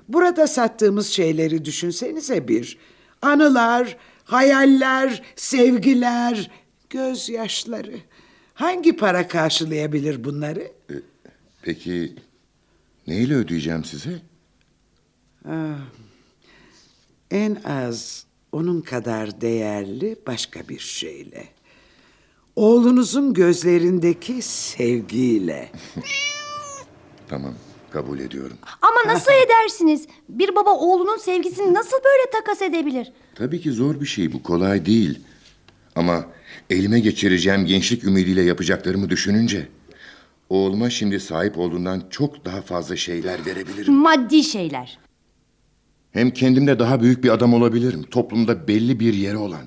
Burada 0.07 0.47
sattığımız 0.47 1.07
şeyleri 1.07 1.65
düşünsenize 1.65 2.47
bir. 2.47 2.77
Anılar, 3.21 3.97
hayaller, 4.23 5.21
sevgiler, 5.35 6.51
gözyaşları. 6.89 7.95
Hangi 8.53 8.95
para 8.95 9.27
karşılayabilir 9.27 10.23
bunları? 10.23 10.71
Peki 11.61 12.15
neyle 13.07 13.35
ödeyeceğim 13.35 13.83
size? 13.83 14.21
En 17.31 17.55
az 17.65 18.25
onun 18.51 18.81
kadar 18.81 19.41
değerli 19.41 20.15
başka 20.27 20.69
bir 20.69 20.79
şeyle. 20.79 21.47
Oğlunuzun 22.59 23.33
gözlerindeki 23.33 24.41
sevgiyle. 24.41 25.71
Tamam 27.29 27.53
kabul 27.91 28.19
ediyorum. 28.19 28.57
Ama 28.81 29.13
nasıl 29.13 29.31
edersiniz? 29.45 30.07
Bir 30.29 30.55
baba 30.55 30.69
oğlunun 30.69 31.17
sevgisini 31.17 31.73
nasıl 31.73 31.97
böyle 31.97 32.31
takas 32.31 32.61
edebilir? 32.61 33.11
Tabii 33.35 33.61
ki 33.61 33.71
zor 33.71 34.01
bir 34.01 34.05
şey 34.05 34.33
bu 34.33 34.43
kolay 34.43 34.85
değil. 34.85 35.19
Ama 35.95 36.25
elime 36.69 36.99
geçireceğim 36.99 37.65
gençlik 37.65 38.03
ümidiyle 38.03 38.41
yapacaklarımı 38.41 39.09
düşününce... 39.09 39.67
...oğluma 40.49 40.89
şimdi 40.89 41.19
sahip 41.19 41.57
olduğundan 41.57 42.03
çok 42.09 42.45
daha 42.45 42.61
fazla 42.61 42.95
şeyler 42.95 43.45
verebilirim. 43.45 43.93
Maddi 43.93 44.43
şeyler. 44.43 44.99
Hem 46.11 46.31
kendimde 46.31 46.79
daha 46.79 47.01
büyük 47.01 47.23
bir 47.23 47.29
adam 47.29 47.53
olabilirim. 47.53 48.03
Toplumda 48.03 48.67
belli 48.67 48.99
bir 48.99 49.13
yeri 49.13 49.37
olan. 49.37 49.65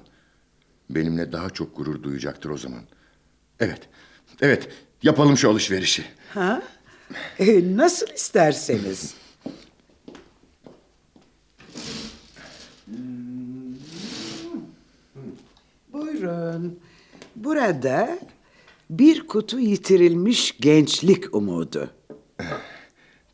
Benimle 0.94 1.32
daha 1.32 1.50
çok 1.50 1.76
gurur 1.76 2.02
duyacaktır 2.02 2.50
o 2.50 2.56
zaman. 2.58 2.80
Evet, 3.60 3.80
evet 4.40 4.68
yapalım 5.02 5.36
şu 5.36 5.50
alışverişi. 5.50 6.04
Ha? 6.34 6.62
E, 7.38 7.76
nasıl 7.76 8.06
isterseniz. 8.14 9.14
Buyurun. 15.92 16.80
Burada 17.36 18.18
bir 18.90 19.26
kutu 19.26 19.58
yitirilmiş 19.58 20.56
gençlik 20.60 21.34
umudu. 21.34 21.90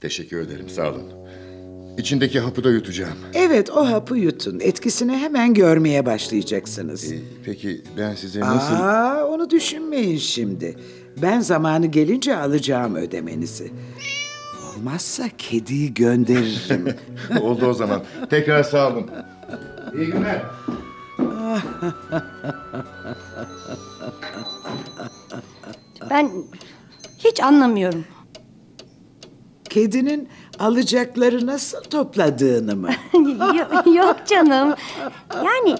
Teşekkür 0.00 0.40
ederim 0.40 0.68
sağ 0.68 0.90
olun. 0.90 1.12
İçindeki 1.98 2.40
hapı 2.40 2.64
da 2.64 2.70
yutacağım. 2.70 3.18
Evet 3.34 3.70
o 3.70 3.88
hapı 3.90 4.16
yutun. 4.16 4.60
Etkisini 4.60 5.16
hemen 5.16 5.54
görmeye 5.54 6.06
başlayacaksınız. 6.06 7.12
Ee, 7.12 7.18
Peki 7.44 7.82
ben 7.98 8.14
size 8.14 8.40
nasıl... 8.40 8.74
Aa, 8.74 9.24
onu 9.26 9.50
düşünmeyin 9.50 10.18
şimdi. 10.18 10.76
Ben 11.22 11.40
zamanı 11.40 11.86
gelince 11.86 12.36
alacağım 12.36 12.94
ödemenizi. 12.94 13.72
Olmazsa 14.76 15.24
kediyi 15.38 15.94
gönderirim. 15.94 16.94
Oldu 17.42 17.66
o 17.66 17.72
zaman. 17.74 18.02
Tekrar 18.30 18.62
sağ 18.62 18.92
olun. 18.92 19.10
İyi 19.98 20.06
günler. 20.06 20.42
Ben 26.10 26.30
hiç 27.18 27.40
anlamıyorum. 27.42 28.04
Kedinin 29.70 30.28
alacakları 30.58 31.46
nasıl 31.46 31.78
topladığını 31.82 32.76
mı? 32.76 32.90
Yo- 33.14 33.94
Yok 33.94 34.16
canım. 34.26 34.74
Yani 35.34 35.76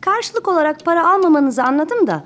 karşılık 0.00 0.48
olarak 0.48 0.84
para 0.84 1.14
almamanızı 1.14 1.62
anladım 1.64 2.06
da. 2.06 2.24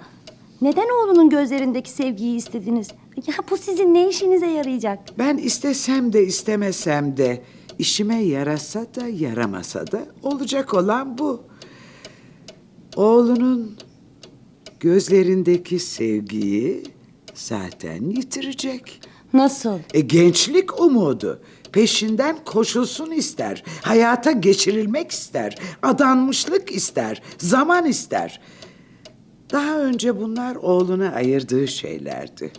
Neden 0.60 0.88
oğlunun 1.02 1.30
gözlerindeki 1.30 1.90
sevgiyi 1.90 2.36
istediniz? 2.36 2.88
Ya 3.26 3.34
bu 3.50 3.56
sizin 3.56 3.94
ne 3.94 4.08
işinize 4.08 4.46
yarayacak? 4.46 4.98
Ben 5.18 5.36
istesem 5.36 6.12
de 6.12 6.24
istemesem 6.26 7.16
de 7.16 7.42
işime 7.78 8.22
yarasa 8.24 8.80
da 8.80 9.08
yaramasa 9.08 9.92
da 9.92 10.00
olacak 10.22 10.74
olan 10.74 11.18
bu. 11.18 11.42
Oğlunun 12.96 13.76
gözlerindeki 14.80 15.78
sevgiyi 15.78 16.82
zaten 17.34 18.02
yitirecek. 18.10 19.00
Nasıl? 19.32 19.78
E, 19.94 20.00
gençlik 20.00 20.80
umudu. 20.80 21.40
Peşinden 21.74 22.36
koşulsun 22.44 23.10
ister. 23.10 23.64
Hayata 23.82 24.32
geçirilmek 24.32 25.10
ister. 25.10 25.58
Adanmışlık 25.82 26.72
ister. 26.72 27.22
Zaman 27.38 27.86
ister. 27.86 28.40
Daha 29.52 29.78
önce 29.78 30.20
bunlar 30.20 30.56
oğluna 30.56 31.12
ayırdığı 31.12 31.68
şeylerdi. 31.68 32.52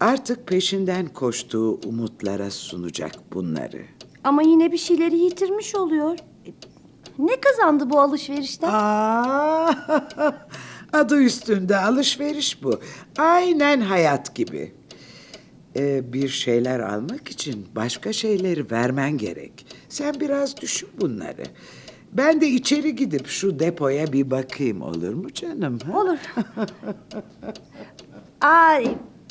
Artık 0.00 0.46
peşinden 0.46 1.06
koştuğu 1.06 1.80
umutlara 1.86 2.50
sunacak 2.50 3.12
bunları. 3.32 3.82
Ama 4.24 4.42
yine 4.42 4.72
bir 4.72 4.78
şeyleri 4.78 5.16
yitirmiş 5.16 5.74
oluyor. 5.74 6.18
Ne 7.18 7.40
kazandı 7.40 7.90
bu 7.90 8.00
alışverişten? 8.00 8.68
Aa, 8.72 9.74
adı 10.92 11.22
üstünde 11.22 11.76
alışveriş 11.76 12.62
bu. 12.62 12.80
Aynen 13.18 13.80
hayat 13.80 14.34
gibi. 14.34 14.79
Ee, 15.76 16.12
bir 16.12 16.28
şeyler 16.28 16.80
almak 16.80 17.28
için 17.28 17.66
başka 17.76 18.12
şeyleri 18.12 18.70
vermen 18.70 19.18
gerek. 19.18 19.66
Sen 19.88 20.20
biraz 20.20 20.56
düşün 20.60 20.88
bunları. 21.00 21.42
Ben 22.12 22.40
de 22.40 22.46
içeri 22.48 22.96
gidip 22.96 23.26
şu 23.26 23.58
depoya 23.58 24.12
bir 24.12 24.30
bakayım 24.30 24.82
olur 24.82 25.14
mu 25.14 25.32
canım? 25.32 25.78
ha? 25.78 25.98
Olur. 26.00 26.18
Aa, 28.40 28.80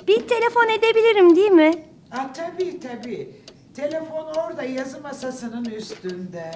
bir 0.08 0.28
telefon 0.28 0.68
edebilirim 0.78 1.36
değil 1.36 1.52
mi? 1.52 1.84
Ha, 2.10 2.34
tabii 2.34 2.80
tabii. 2.80 3.30
Telefon 3.74 4.26
orada 4.26 4.64
yazı 4.64 5.02
masasının 5.02 5.66
üstünde. 5.66 6.52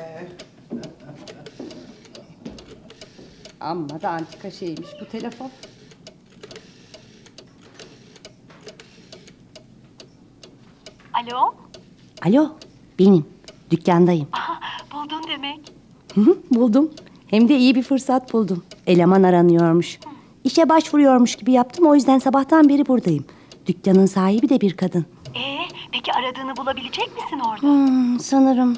Amma 3.59 4.01
da 4.01 4.09
antika 4.09 4.51
şeymiş 4.51 4.87
bu 5.01 5.05
telefon. 5.05 5.51
Alo? 11.13 11.53
Alo, 12.25 12.49
benim. 12.99 13.25
Dükkandayım. 13.71 14.27
Buldun 14.93 15.23
demek. 15.29 15.59
Buldum. 16.51 16.91
Hem 17.27 17.49
de 17.49 17.57
iyi 17.57 17.75
bir 17.75 17.83
fırsat 17.83 18.33
buldum. 18.33 18.63
Eleman 18.87 19.23
aranıyormuş. 19.23 19.99
İşe 20.43 20.69
başvuruyormuş 20.69 21.35
gibi 21.35 21.51
yaptım. 21.51 21.85
O 21.85 21.95
yüzden 21.95 22.19
sabahtan 22.19 22.69
beri 22.69 22.87
buradayım. 22.87 23.25
Dükkanın 23.67 24.05
sahibi 24.05 24.49
de 24.49 24.61
bir 24.61 24.77
kadın. 24.77 25.05
Ee, 25.35 25.57
peki 25.91 26.13
aradığını 26.13 26.57
bulabilecek 26.57 27.11
misin 27.15 27.39
orada? 27.39 27.61
Hmm, 27.61 28.19
sanırım 28.19 28.77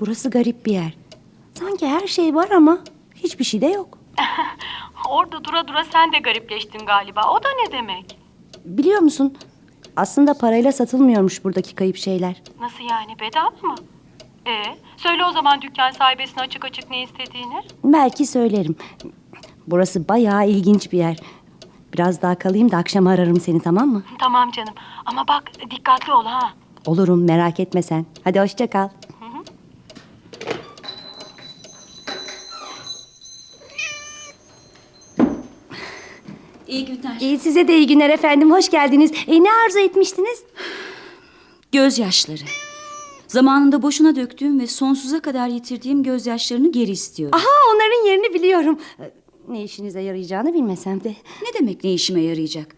burası 0.00 0.30
garip 0.30 0.66
bir 0.66 0.72
yer. 0.72 0.96
Sanki 1.54 1.86
her 1.86 2.06
şey 2.06 2.34
var 2.34 2.50
ama 2.50 2.78
hiçbir 3.14 3.44
şey 3.44 3.60
de 3.60 3.66
yok. 3.66 3.98
Orada 5.10 5.44
dura 5.44 5.68
dura 5.68 5.84
sen 5.84 6.12
de 6.12 6.18
garipleştin 6.18 6.86
galiba. 6.86 7.20
O 7.30 7.42
da 7.44 7.48
ne 7.64 7.72
demek? 7.72 8.18
Biliyor 8.64 9.00
musun? 9.00 9.34
Aslında 9.96 10.34
parayla 10.34 10.72
satılmıyormuş 10.72 11.44
buradaki 11.44 11.74
kayıp 11.74 11.96
şeyler. 11.96 12.42
Nasıl 12.60 12.84
yani 12.84 13.20
bedava 13.20 13.50
mı? 13.62 13.74
Ee, 14.46 14.62
söyle 14.96 15.24
o 15.24 15.32
zaman 15.32 15.62
dükkan 15.62 15.90
sahibesine 15.90 16.42
açık 16.42 16.64
açık 16.64 16.90
ne 16.90 17.02
istediğini. 17.02 17.62
Belki 17.84 18.26
söylerim. 18.26 18.76
Burası 19.66 20.08
bayağı 20.08 20.48
ilginç 20.48 20.92
bir 20.92 20.98
yer. 20.98 21.16
Biraz 21.94 22.22
daha 22.22 22.34
kalayım 22.34 22.70
da 22.70 22.76
akşam 22.76 23.06
ararım 23.06 23.40
seni 23.40 23.60
tamam 23.60 23.88
mı? 23.88 24.02
Tamam 24.18 24.50
canım 24.50 24.74
ama 25.06 25.28
bak 25.28 25.50
dikkatli 25.70 26.12
ol 26.12 26.24
ha. 26.24 26.52
Olurum 26.86 27.24
merak 27.24 27.60
etme 27.60 27.82
sen. 27.82 28.06
Hadi 28.24 28.40
hoşça 28.40 28.66
kal. 28.70 28.88
İyi 36.68 36.84
günler. 36.86 37.16
İyi 37.20 37.38
size 37.38 37.68
de 37.68 37.76
iyi 37.76 37.86
günler 37.86 38.10
efendim. 38.10 38.50
Hoş 38.52 38.70
geldiniz. 38.70 39.12
E, 39.26 39.42
ne 39.44 39.52
arzu 39.52 39.78
etmiştiniz? 39.78 40.42
Gözyaşları. 41.72 42.42
Zamanında 43.28 43.82
boşuna 43.82 44.16
döktüğüm 44.16 44.60
ve 44.60 44.66
sonsuza 44.66 45.20
kadar 45.20 45.48
yitirdiğim 45.48 46.02
gözyaşlarını 46.02 46.72
geri 46.72 46.90
istiyorum. 46.90 47.38
Aha 47.38 47.74
onların 47.74 48.06
yerini 48.06 48.34
biliyorum. 48.34 48.78
Ne 49.48 49.62
işinize 49.64 50.00
yarayacağını 50.00 50.54
bilmesem 50.54 51.04
de. 51.04 51.08
Ne 51.42 51.60
demek 51.60 51.84
ne 51.84 51.92
işime 51.92 52.20
yarayacak? 52.20 52.76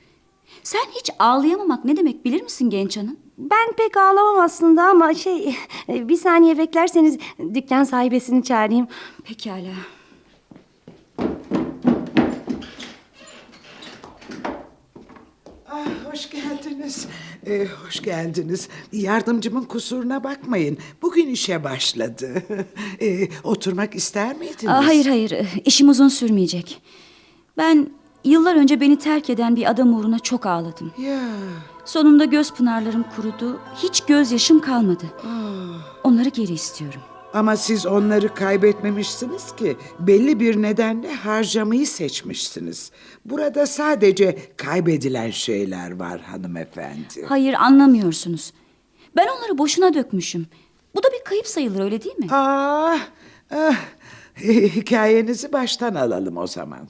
Sen 0.62 0.80
hiç 0.94 1.10
ağlayamamak 1.18 1.84
ne 1.84 1.96
demek 1.96 2.24
bilir 2.24 2.42
misin 2.42 2.70
genç 2.70 2.96
hanım? 2.96 3.16
Ben 3.38 3.72
pek 3.76 3.96
ağlamam 3.96 4.38
aslında 4.40 4.82
ama 4.84 5.14
şey... 5.14 5.54
e, 5.88 6.08
Bir 6.08 6.16
saniye 6.16 6.58
beklerseniz 6.58 7.18
dükkan 7.54 7.84
sahibesini 7.84 8.42
çağırayım. 8.44 8.88
Pekala. 9.24 9.72
Hoş 16.12 16.30
geldiniz. 16.30 17.06
Ee, 17.46 17.66
hoş 17.84 18.02
geldiniz. 18.02 18.68
Yardımcımın 18.92 19.64
kusuruna 19.64 20.24
bakmayın. 20.24 20.78
Bugün 21.02 21.26
işe 21.26 21.64
başladı. 21.64 22.42
Ee, 23.00 23.28
oturmak 23.44 23.94
ister 23.94 24.36
miydiniz? 24.36 24.66
Aa, 24.68 24.86
hayır 24.86 25.06
hayır 25.06 25.32
işim 25.64 25.88
uzun 25.88 26.08
sürmeyecek. 26.08 26.82
Ben 27.56 27.90
yıllar 28.24 28.56
önce 28.56 28.80
beni 28.80 28.98
terk 28.98 29.30
eden 29.30 29.56
bir 29.56 29.70
adam 29.70 29.94
uğruna 29.94 30.18
çok 30.18 30.46
ağladım. 30.46 30.92
Ya, 30.98 31.20
Sonunda 31.84 32.24
göz 32.24 32.52
pınarlarım 32.52 33.04
kurudu. 33.16 33.60
Hiç 33.82 34.00
gözyaşım 34.00 34.60
kalmadı. 34.60 35.04
Onları 36.04 36.28
geri 36.28 36.52
istiyorum. 36.52 37.00
Ama 37.32 37.56
siz 37.56 37.86
onları 37.86 38.34
kaybetmemişsiniz 38.34 39.56
ki. 39.56 39.76
Belli 40.00 40.40
bir 40.40 40.62
nedenle 40.62 41.14
harcamayı 41.14 41.86
seçmişsiniz. 41.86 42.90
Burada 43.24 43.66
sadece 43.66 44.38
kaybedilen 44.56 45.30
şeyler 45.30 45.96
var 45.98 46.20
hanımefendi. 46.20 47.24
Hayır 47.28 47.54
anlamıyorsunuz. 47.54 48.52
Ben 49.16 49.26
onları 49.38 49.58
boşuna 49.58 49.94
dökmüşüm. 49.94 50.46
Bu 50.94 51.02
da 51.02 51.08
bir 51.18 51.24
kayıp 51.24 51.46
sayılır 51.46 51.80
öyle 51.80 52.04
değil 52.04 52.18
mi? 52.18 52.26
Ah, 52.30 53.00
ah. 53.50 53.76
Hikayenizi 54.40 55.52
baştan 55.52 55.94
alalım 55.94 56.36
o 56.36 56.46
zaman. 56.46 56.88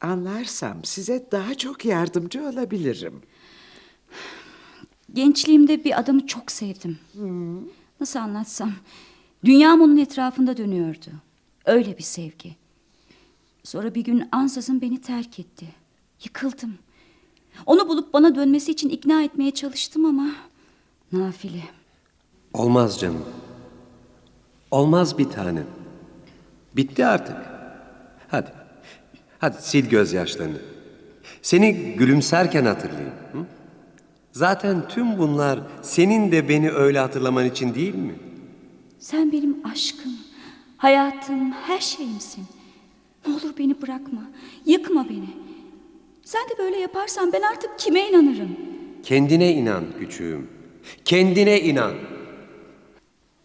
Anlarsam 0.00 0.84
size 0.84 1.26
daha 1.32 1.54
çok 1.54 1.84
yardımcı 1.84 2.48
olabilirim. 2.48 3.22
Gençliğimde 5.12 5.84
bir 5.84 5.98
adamı 6.00 6.26
çok 6.26 6.52
sevdim. 6.52 6.98
Nasıl 8.00 8.18
anlatsam? 8.18 8.72
Dünyam 9.46 9.80
onun 9.80 9.96
etrafında 9.96 10.56
dönüyordu. 10.56 11.10
Öyle 11.64 11.98
bir 11.98 12.02
sevgi. 12.02 12.56
Sonra 13.64 13.94
bir 13.94 14.04
gün 14.04 14.28
ansızın 14.32 14.80
beni 14.80 15.00
terk 15.00 15.38
etti. 15.38 15.66
Yıkıldım. 16.24 16.74
Onu 17.66 17.88
bulup 17.88 18.12
bana 18.12 18.34
dönmesi 18.34 18.72
için 18.72 18.88
ikna 18.88 19.22
etmeye 19.22 19.50
çalıştım 19.50 20.04
ama... 20.04 20.30
Nafile. 21.12 21.62
Olmaz 22.54 23.00
canım. 23.00 23.24
Olmaz 24.70 25.18
bir 25.18 25.24
tanem. 25.24 25.66
Bitti 26.76 27.06
artık. 27.06 27.36
Hadi. 28.28 28.52
Hadi 29.38 29.62
sil 29.68 29.86
gözyaşlarını. 29.88 30.58
Seni 31.42 31.74
gülümserken 31.74 32.64
hatırlayayım. 32.64 33.14
Hı? 33.32 33.38
Zaten 34.32 34.88
tüm 34.88 35.18
bunlar 35.18 35.60
senin 35.82 36.32
de 36.32 36.48
beni 36.48 36.70
öyle 36.70 36.98
hatırlaman 36.98 37.44
için 37.46 37.74
değil 37.74 37.94
mi? 37.94 38.14
Sen 39.06 39.32
benim 39.32 39.56
aşkım, 39.66 40.12
hayatım, 40.76 41.52
her 41.52 41.80
şeyimsin. 41.80 42.44
Ne 43.26 43.34
olur 43.34 43.58
beni 43.58 43.82
bırakma, 43.82 44.30
yıkma 44.64 45.08
beni. 45.08 45.28
Sen 46.24 46.48
de 46.48 46.58
böyle 46.58 46.76
yaparsan 46.76 47.32
ben 47.32 47.42
artık 47.42 47.78
kime 47.78 48.08
inanırım? 48.08 48.56
Kendine 49.02 49.52
inan 49.52 49.84
küçüğüm. 49.98 50.48
Kendine 51.04 51.60
inan. 51.60 51.94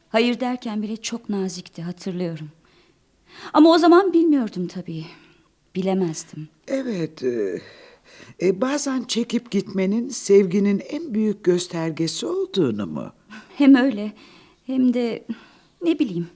Hayır 0.09 0.39
derken 0.39 0.81
bile 0.81 0.97
çok 0.97 1.29
nazikti 1.29 1.81
hatırlıyorum. 1.81 2.49
Ama 3.53 3.69
o 3.69 3.77
zaman 3.77 4.13
bilmiyordum 4.13 4.67
tabii. 4.67 5.05
Bilemezdim. 5.75 6.49
Evet, 6.67 7.23
e, 7.23 7.61
e, 8.41 8.61
bazen 8.61 9.03
çekip 9.03 9.51
gitmenin 9.51 10.09
sevginin 10.09 10.81
en 10.89 11.13
büyük 11.13 11.43
göstergesi 11.43 12.25
olduğunu 12.25 12.87
mu? 12.87 13.13
Hem 13.57 13.75
öyle 13.75 14.11
hem 14.67 14.93
de 14.93 15.25
ne 15.83 15.99
bileyim. 15.99 16.29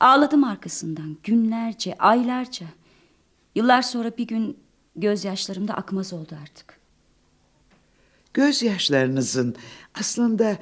Ağladım 0.00 0.44
arkasından 0.44 1.16
günlerce, 1.22 1.94
aylarca. 1.98 2.66
Yıllar 3.54 3.82
sonra 3.82 4.16
bir 4.18 4.26
gün 4.26 4.56
gözyaşlarım 4.96 5.68
da 5.68 5.74
akmaz 5.74 6.12
oldu 6.12 6.36
artık. 6.42 6.80
Gözyaşlarınızın 8.34 9.56
aslında 9.94 10.58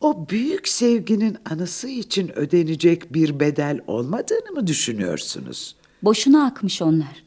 o 0.00 0.28
büyük 0.28 0.68
sevginin 0.68 1.38
anısı 1.50 1.88
için 1.88 2.38
ödenecek 2.38 3.14
bir 3.14 3.40
bedel 3.40 3.80
olmadığını 3.86 4.50
mı 4.50 4.66
düşünüyorsunuz? 4.66 5.76
Boşuna 6.02 6.46
akmış 6.46 6.82
onlar. 6.82 7.24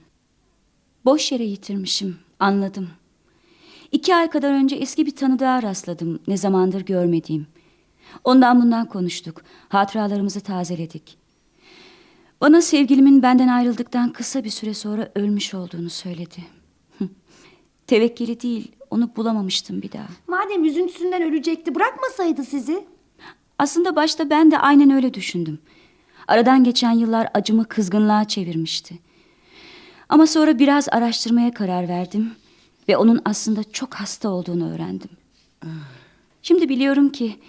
Boş 1.05 1.31
yere 1.31 1.43
yitirmişim, 1.43 2.17
anladım. 2.39 2.89
İki 3.91 4.15
ay 4.15 4.29
kadar 4.29 4.53
önce 4.53 4.75
eski 4.75 5.05
bir 5.05 5.15
tanıdığa 5.15 5.63
rastladım, 5.63 6.19
ne 6.27 6.37
zamandır 6.37 6.81
görmediğim. 6.81 7.47
Ondan 8.23 8.61
bundan 8.61 8.85
konuştuk, 8.85 9.41
hatıralarımızı 9.69 10.41
tazeledik. 10.41 11.17
Bana 12.41 12.61
sevgilimin 12.61 13.21
benden 13.23 13.47
ayrıldıktan 13.47 14.13
kısa 14.13 14.43
bir 14.43 14.49
süre 14.49 14.73
sonra 14.73 15.11
ölmüş 15.15 15.53
olduğunu 15.53 15.89
söyledi. 15.89 16.45
Hı. 16.97 17.09
Tevekkeli 17.87 18.41
değil, 18.41 18.71
onu 18.91 19.15
bulamamıştım 19.15 19.81
bir 19.81 19.91
daha. 19.91 20.07
Madem 20.27 20.65
üzüntüsünden 20.65 21.21
ölecekti 21.21 21.75
bırakmasaydı 21.75 22.43
sizi. 22.43 22.85
Aslında 23.59 23.95
başta 23.95 24.29
ben 24.29 24.51
de 24.51 24.59
aynen 24.59 24.89
öyle 24.89 25.13
düşündüm. 25.13 25.59
Aradan 26.27 26.63
geçen 26.63 26.91
yıllar 26.91 27.29
acımı 27.33 27.65
kızgınlığa 27.65 28.25
çevirmişti. 28.25 28.99
Ama 30.09 30.27
sonra 30.27 30.59
biraz 30.59 30.89
araştırmaya 30.89 31.53
karar 31.53 31.87
verdim 31.87 32.31
ve 32.89 32.97
onun 32.97 33.21
aslında 33.25 33.63
çok 33.71 33.93
hasta 33.93 34.29
olduğunu 34.29 34.73
öğrendim. 34.73 35.09
Şimdi 36.41 36.69
biliyorum 36.69 37.09
ki 37.09 37.39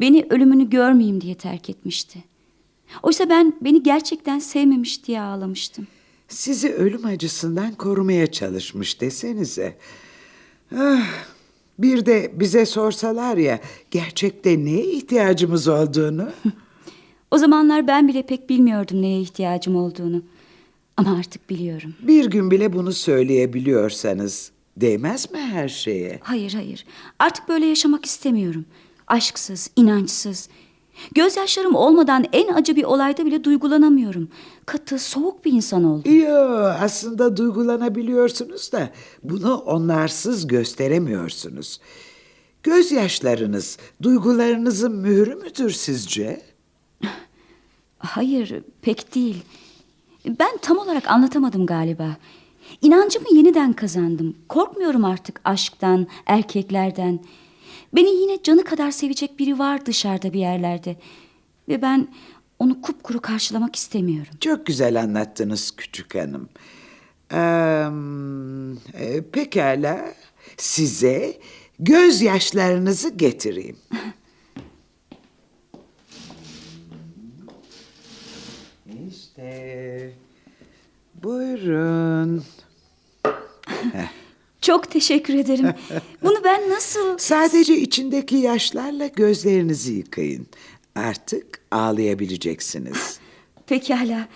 beni 0.00 0.26
ölümünü 0.30 0.70
görmeyeyim 0.70 1.20
diye 1.20 1.34
terk 1.34 1.70
etmişti. 1.70 2.24
Oysa 3.02 3.28
ben 3.30 3.54
beni 3.60 3.82
gerçekten 3.82 4.38
sevmemiş 4.38 5.04
diye 5.06 5.20
ağlamıştım. 5.20 5.86
Sizi 6.28 6.72
ölüm 6.72 7.04
acısından 7.06 7.74
korumaya 7.74 8.26
çalışmış 8.26 9.00
desenize. 9.00 9.76
Ah, 10.76 11.06
bir 11.78 12.06
de 12.06 12.32
bize 12.34 12.66
sorsalar 12.66 13.36
ya 13.36 13.60
gerçekte 13.90 14.64
neye 14.64 14.84
ihtiyacımız 14.84 15.68
olduğunu. 15.68 16.28
O 17.30 17.38
zamanlar 17.38 17.86
ben 17.86 18.08
bile 18.08 18.22
pek 18.22 18.50
bilmiyordum 18.50 19.02
neye 19.02 19.20
ihtiyacım 19.20 19.76
olduğunu. 19.76 20.22
Ama 20.96 21.16
artık 21.18 21.50
biliyorum. 21.50 21.94
bir 22.02 22.24
gün 22.30 22.50
bile 22.50 22.72
bunu 22.72 22.92
söyleyebiliyorsanız 22.92 24.50
değmez 24.76 25.30
mi 25.32 25.38
her 25.38 25.68
şeye? 25.68 26.18
Hayır 26.22 26.52
hayır. 26.54 26.84
Artık 27.18 27.48
böyle 27.48 27.66
yaşamak 27.66 28.04
istemiyorum. 28.04 28.64
Aşksız, 29.08 29.70
inançsız. 29.76 30.48
Gözyaşlarım 31.14 31.74
olmadan 31.74 32.24
en 32.32 32.52
acı 32.52 32.76
bir 32.76 32.84
olayda 32.84 33.26
bile 33.26 33.44
duygulanamıyorum. 33.44 34.28
Katı, 34.66 34.98
soğuk 34.98 35.44
bir 35.44 35.52
insan 35.52 35.84
oldum. 35.84 36.12
Yo 36.14 36.34
aslında 36.80 37.36
duygulanabiliyorsunuz 37.36 38.72
da 38.72 38.90
bunu 39.22 39.54
onlarsız 39.54 40.46
gösteremiyorsunuz. 40.46 41.80
Gözyaşlarınız 42.62 43.78
duygularınızın 44.02 44.96
mührü 44.96 45.34
müdür 45.34 45.70
sizce? 45.70 46.42
Hayır, 47.98 48.62
pek 48.82 49.14
değil. 49.14 49.42
Ben 50.26 50.56
tam 50.62 50.78
olarak 50.78 51.10
anlatamadım 51.10 51.66
galiba. 51.66 52.16
İnancımı 52.82 53.26
yeniden 53.32 53.72
kazandım. 53.72 54.36
Korkmuyorum 54.48 55.04
artık 55.04 55.40
aşktan, 55.44 56.06
erkeklerden. 56.26 57.20
Beni 57.92 58.08
yine 58.08 58.42
canı 58.42 58.64
kadar 58.64 58.90
sevecek 58.90 59.38
biri 59.38 59.58
var 59.58 59.86
dışarıda 59.86 60.32
bir 60.32 60.40
yerlerde. 60.40 60.96
Ve 61.68 61.82
ben 61.82 62.08
onu 62.58 62.82
kupkuru 62.82 63.20
karşılamak 63.20 63.76
istemiyorum. 63.76 64.32
Çok 64.40 64.66
güzel 64.66 65.00
anlattınız 65.00 65.76
küçük 65.76 66.14
hanım. 66.14 66.48
Eee, 67.32 67.88
e, 68.94 69.22
pekala 69.32 70.14
size 70.56 71.38
gözyaşlarınızı 71.78 73.08
getireyim. 73.08 73.76
İşte 79.10 80.12
buyurun. 81.22 82.44
Çok 84.60 84.90
teşekkür 84.90 85.34
ederim. 85.34 85.66
Bunu 86.22 86.44
ben 86.44 86.70
nasıl... 86.70 87.18
Sadece 87.18 87.76
içindeki 87.76 88.36
yaşlarla 88.36 89.06
gözlerinizi 89.06 89.92
yıkayın. 89.92 90.46
Artık 90.94 91.60
ağlayabileceksiniz. 91.70 93.18
Pekala. 93.66 94.28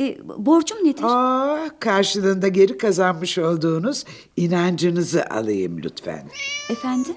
E, 0.00 0.18
borcum 0.36 0.78
nedir? 0.84 1.02
Aa, 1.02 1.68
karşılığında 1.80 2.48
geri 2.48 2.78
kazanmış 2.78 3.38
olduğunuz 3.38 4.04
inancınızı 4.36 5.26
alayım 5.26 5.82
lütfen. 5.82 6.28
Efendim? 6.70 7.14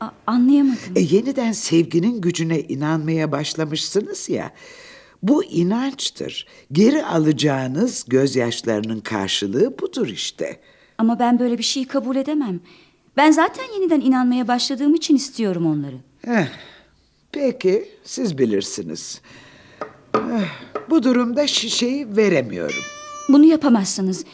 A- 0.00 0.10
anlayamadım. 0.26 0.78
E, 0.96 1.00
yeniden 1.00 1.52
sevginin 1.52 2.20
gücüne 2.20 2.60
inanmaya 2.60 3.32
başlamışsınız 3.32 4.28
ya. 4.28 4.52
Bu 5.22 5.44
inançtır. 5.44 6.46
Geri 6.72 7.04
alacağınız 7.04 8.04
gözyaşlarının 8.08 9.00
karşılığı 9.00 9.78
budur 9.78 10.08
işte. 10.08 10.60
Ama 11.00 11.18
ben 11.18 11.38
böyle 11.38 11.58
bir 11.58 11.62
şeyi 11.62 11.86
kabul 11.86 12.16
edemem. 12.16 12.60
Ben 13.16 13.30
zaten 13.30 13.64
yeniden 13.74 14.00
inanmaya 14.00 14.48
başladığım 14.48 14.94
için 14.94 15.16
istiyorum 15.16 15.66
onları. 15.66 15.96
Heh, 16.24 16.48
peki, 17.32 17.88
siz 18.04 18.38
bilirsiniz. 18.38 19.20
Eh, 20.14 20.20
bu 20.90 21.02
durumda 21.02 21.46
şişeyi 21.46 22.16
veremiyorum. 22.16 22.82
Bunu 23.28 23.44
yapamazsınız. 23.44 24.24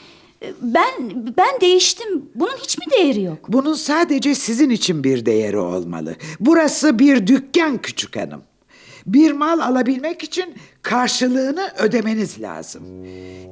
Ben 0.63 0.93
ben 1.39 1.61
değiştim. 1.61 2.25
Bunun 2.35 2.57
hiçbir 2.57 2.91
değeri 2.91 3.23
yok. 3.23 3.39
Bunun 3.49 3.75
sadece 3.75 4.35
sizin 4.35 4.71
için 4.71 5.05
bir 5.05 5.27
değeri 5.27 5.59
olmalı. 5.59 6.17
Burası 6.41 6.99
bir 6.99 7.27
dükkan 7.27 7.79
küçük 7.79 8.17
hanım. 8.17 8.43
Bir 9.07 9.33
mal 9.33 9.59
alabilmek 9.59 10.23
için 10.23 10.55
karşılığını 10.87 11.71
ödemeniz 11.79 12.43
lazım. 12.43 12.83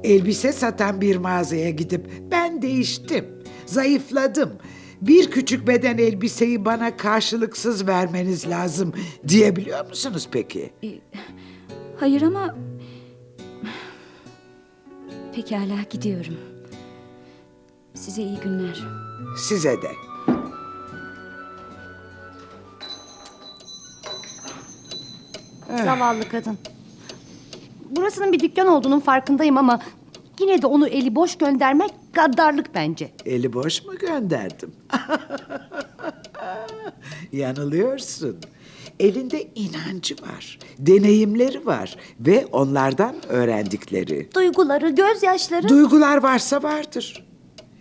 Elbise 0.03 0.51
satan 0.53 1.01
bir 1.01 1.15
mağazaya 1.15 1.69
gidip 1.69 2.11
ben 2.31 2.61
değiştim, 2.61 3.25
zayıfladım. 3.65 4.51
Bir 5.01 5.31
küçük 5.31 5.67
beden 5.67 5.97
elbiseyi 5.97 6.65
bana 6.65 6.97
karşılıksız 6.97 7.87
vermeniz 7.87 8.49
lazım 8.49 8.93
diyebiliyor 9.27 9.89
musunuz 9.89 10.27
peki? 10.31 10.73
Hayır 11.99 12.21
ama... 12.21 12.55
Pekala 15.35 15.81
gidiyorum. 15.89 16.35
Size 17.93 18.21
iyi 18.21 18.39
günler. 18.39 18.83
Size 19.37 19.81
de. 19.81 19.91
Zavallı 25.83 26.29
kadın. 26.29 26.57
Burasının 27.89 28.33
bir 28.33 28.39
dükkan 28.39 28.67
olduğunun 28.67 28.99
farkındayım 28.99 29.57
ama... 29.57 29.81
...yine 30.39 30.61
de 30.61 30.67
onu 30.67 30.87
eli 30.87 31.15
boş 31.15 31.37
göndermek 31.37 31.91
gaddarlık 32.13 32.75
bence. 32.75 33.11
Eli 33.25 33.53
boş 33.53 33.85
mu 33.85 33.97
gönderdim? 33.97 34.71
Yanılıyorsun. 37.31 38.37
Elinde 38.99 39.47
inancı 39.55 40.15
var, 40.15 40.59
deneyimleri 40.79 41.65
var 41.65 41.97
ve 42.19 42.45
onlardan 42.45 43.15
öğrendikleri. 43.29 44.29
Duyguları, 44.35 44.89
gözyaşları... 44.89 45.69
Duygular 45.69 46.23
varsa 46.23 46.63
vardır. 46.63 47.25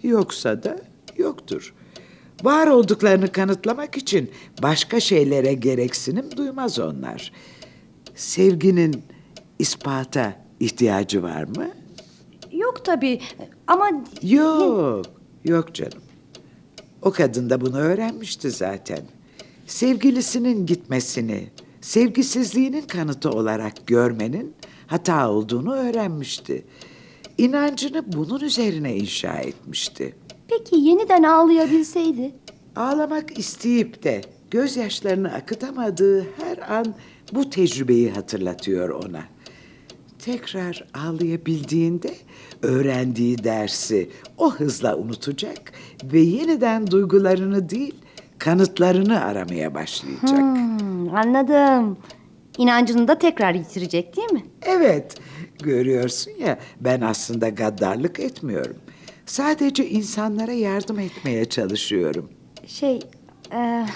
Yoksa 0.02 0.62
da 0.62 0.78
yoktur. 1.16 1.74
Var 2.42 2.66
olduklarını 2.66 3.32
kanıtlamak 3.32 3.96
için 3.96 4.30
başka 4.62 5.00
şeylere 5.00 5.54
gereksinim 5.54 6.36
duymaz 6.36 6.78
onlar. 6.78 7.32
Sevginin 8.14 9.02
ispata 9.58 10.36
ihtiyacı 10.60 11.22
var 11.22 11.44
mı? 11.44 11.68
Yok 12.52 12.84
tabii 12.84 13.20
ama... 13.66 13.90
Yok, 14.22 15.06
yok 15.44 15.74
canım. 15.74 16.02
O 17.02 17.10
kadın 17.10 17.50
da 17.50 17.60
bunu 17.60 17.76
öğrenmişti 17.78 18.50
zaten. 18.50 19.00
Sevgilisinin 19.66 20.66
gitmesini, 20.66 21.50
sevgisizliğinin 21.80 22.82
kanıtı 22.82 23.30
olarak 23.30 23.86
görmenin 23.86 24.54
hata 24.86 25.30
olduğunu 25.30 25.74
öğrenmişti. 25.74 26.64
İnancını 27.38 28.12
bunun 28.12 28.40
üzerine 28.40 28.96
inşa 28.96 29.34
etmişti. 29.34 30.14
Peki 30.48 30.76
yeniden 30.76 31.22
ağlayabilseydi? 31.22 32.34
Ağlamak 32.76 33.38
isteyip 33.38 34.02
de 34.02 34.20
gözyaşlarını 34.50 35.32
akıtamadığı 35.32 36.22
her 36.22 36.76
an 36.76 36.94
bu 37.32 37.50
tecrübeyi 37.50 38.10
hatırlatıyor 38.10 38.88
ona. 38.88 39.33
Tekrar 40.24 40.84
ağlayabildiğinde 40.94 42.14
öğrendiği 42.62 43.44
dersi 43.44 44.10
o 44.38 44.54
hızla 44.54 44.96
unutacak 44.96 45.72
ve 46.04 46.20
yeniden 46.20 46.86
duygularını 46.86 47.70
değil 47.70 47.94
kanıtlarını 48.38 49.24
aramaya 49.24 49.74
başlayacak. 49.74 50.38
Hmm, 50.38 51.14
anladım. 51.14 51.98
İnancını 52.58 53.08
da 53.08 53.18
tekrar 53.18 53.54
yitirecek 53.54 54.16
değil 54.16 54.32
mi? 54.32 54.44
Evet, 54.62 55.14
görüyorsun 55.62 56.32
ya 56.40 56.58
ben 56.80 57.00
aslında 57.00 57.48
gaddarlık 57.48 58.20
etmiyorum. 58.20 58.76
Sadece 59.26 59.88
insanlara 59.88 60.52
yardım 60.52 60.98
etmeye 60.98 61.44
çalışıyorum. 61.44 62.30
Şey... 62.66 63.00
e, 63.52 63.86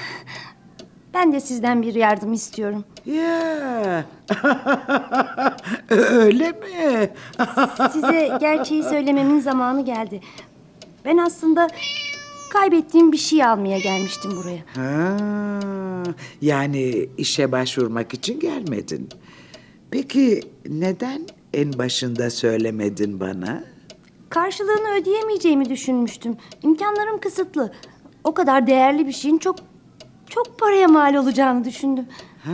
ben 1.18 1.32
de 1.32 1.40
sizden 1.40 1.82
bir 1.82 1.94
yardım 1.94 2.32
istiyorum. 2.32 2.84
Ya, 3.06 4.04
öyle 5.90 6.52
mi? 6.52 7.10
Size 7.92 8.38
gerçeği 8.40 8.82
söylememin 8.82 9.40
zamanı 9.40 9.84
geldi. 9.84 10.20
Ben 11.04 11.16
aslında 11.16 11.68
kaybettiğim 12.52 13.12
bir 13.12 13.16
şey 13.16 13.44
almaya 13.44 13.78
gelmiştim 13.78 14.30
buraya. 14.36 14.62
Ha, 14.74 15.16
yani 16.42 17.08
işe 17.18 17.52
başvurmak 17.52 18.14
için 18.14 18.40
gelmedin. 18.40 19.08
Peki 19.90 20.40
neden 20.68 21.26
en 21.54 21.78
başında 21.78 22.30
söylemedin 22.30 23.20
bana? 23.20 23.64
Karşılığını 24.30 25.00
ödeyemeyeceğimi 25.00 25.68
düşünmüştüm. 25.68 26.36
İmkanlarım 26.62 27.20
kısıtlı. 27.20 27.72
O 28.24 28.34
kadar 28.34 28.66
değerli 28.66 29.06
bir 29.06 29.12
şeyin 29.12 29.38
çok 29.38 29.56
çok 30.30 30.58
paraya 30.58 30.88
mal 30.88 31.14
olacağını 31.14 31.64
düşündüm. 31.64 32.06
Ha, 32.44 32.50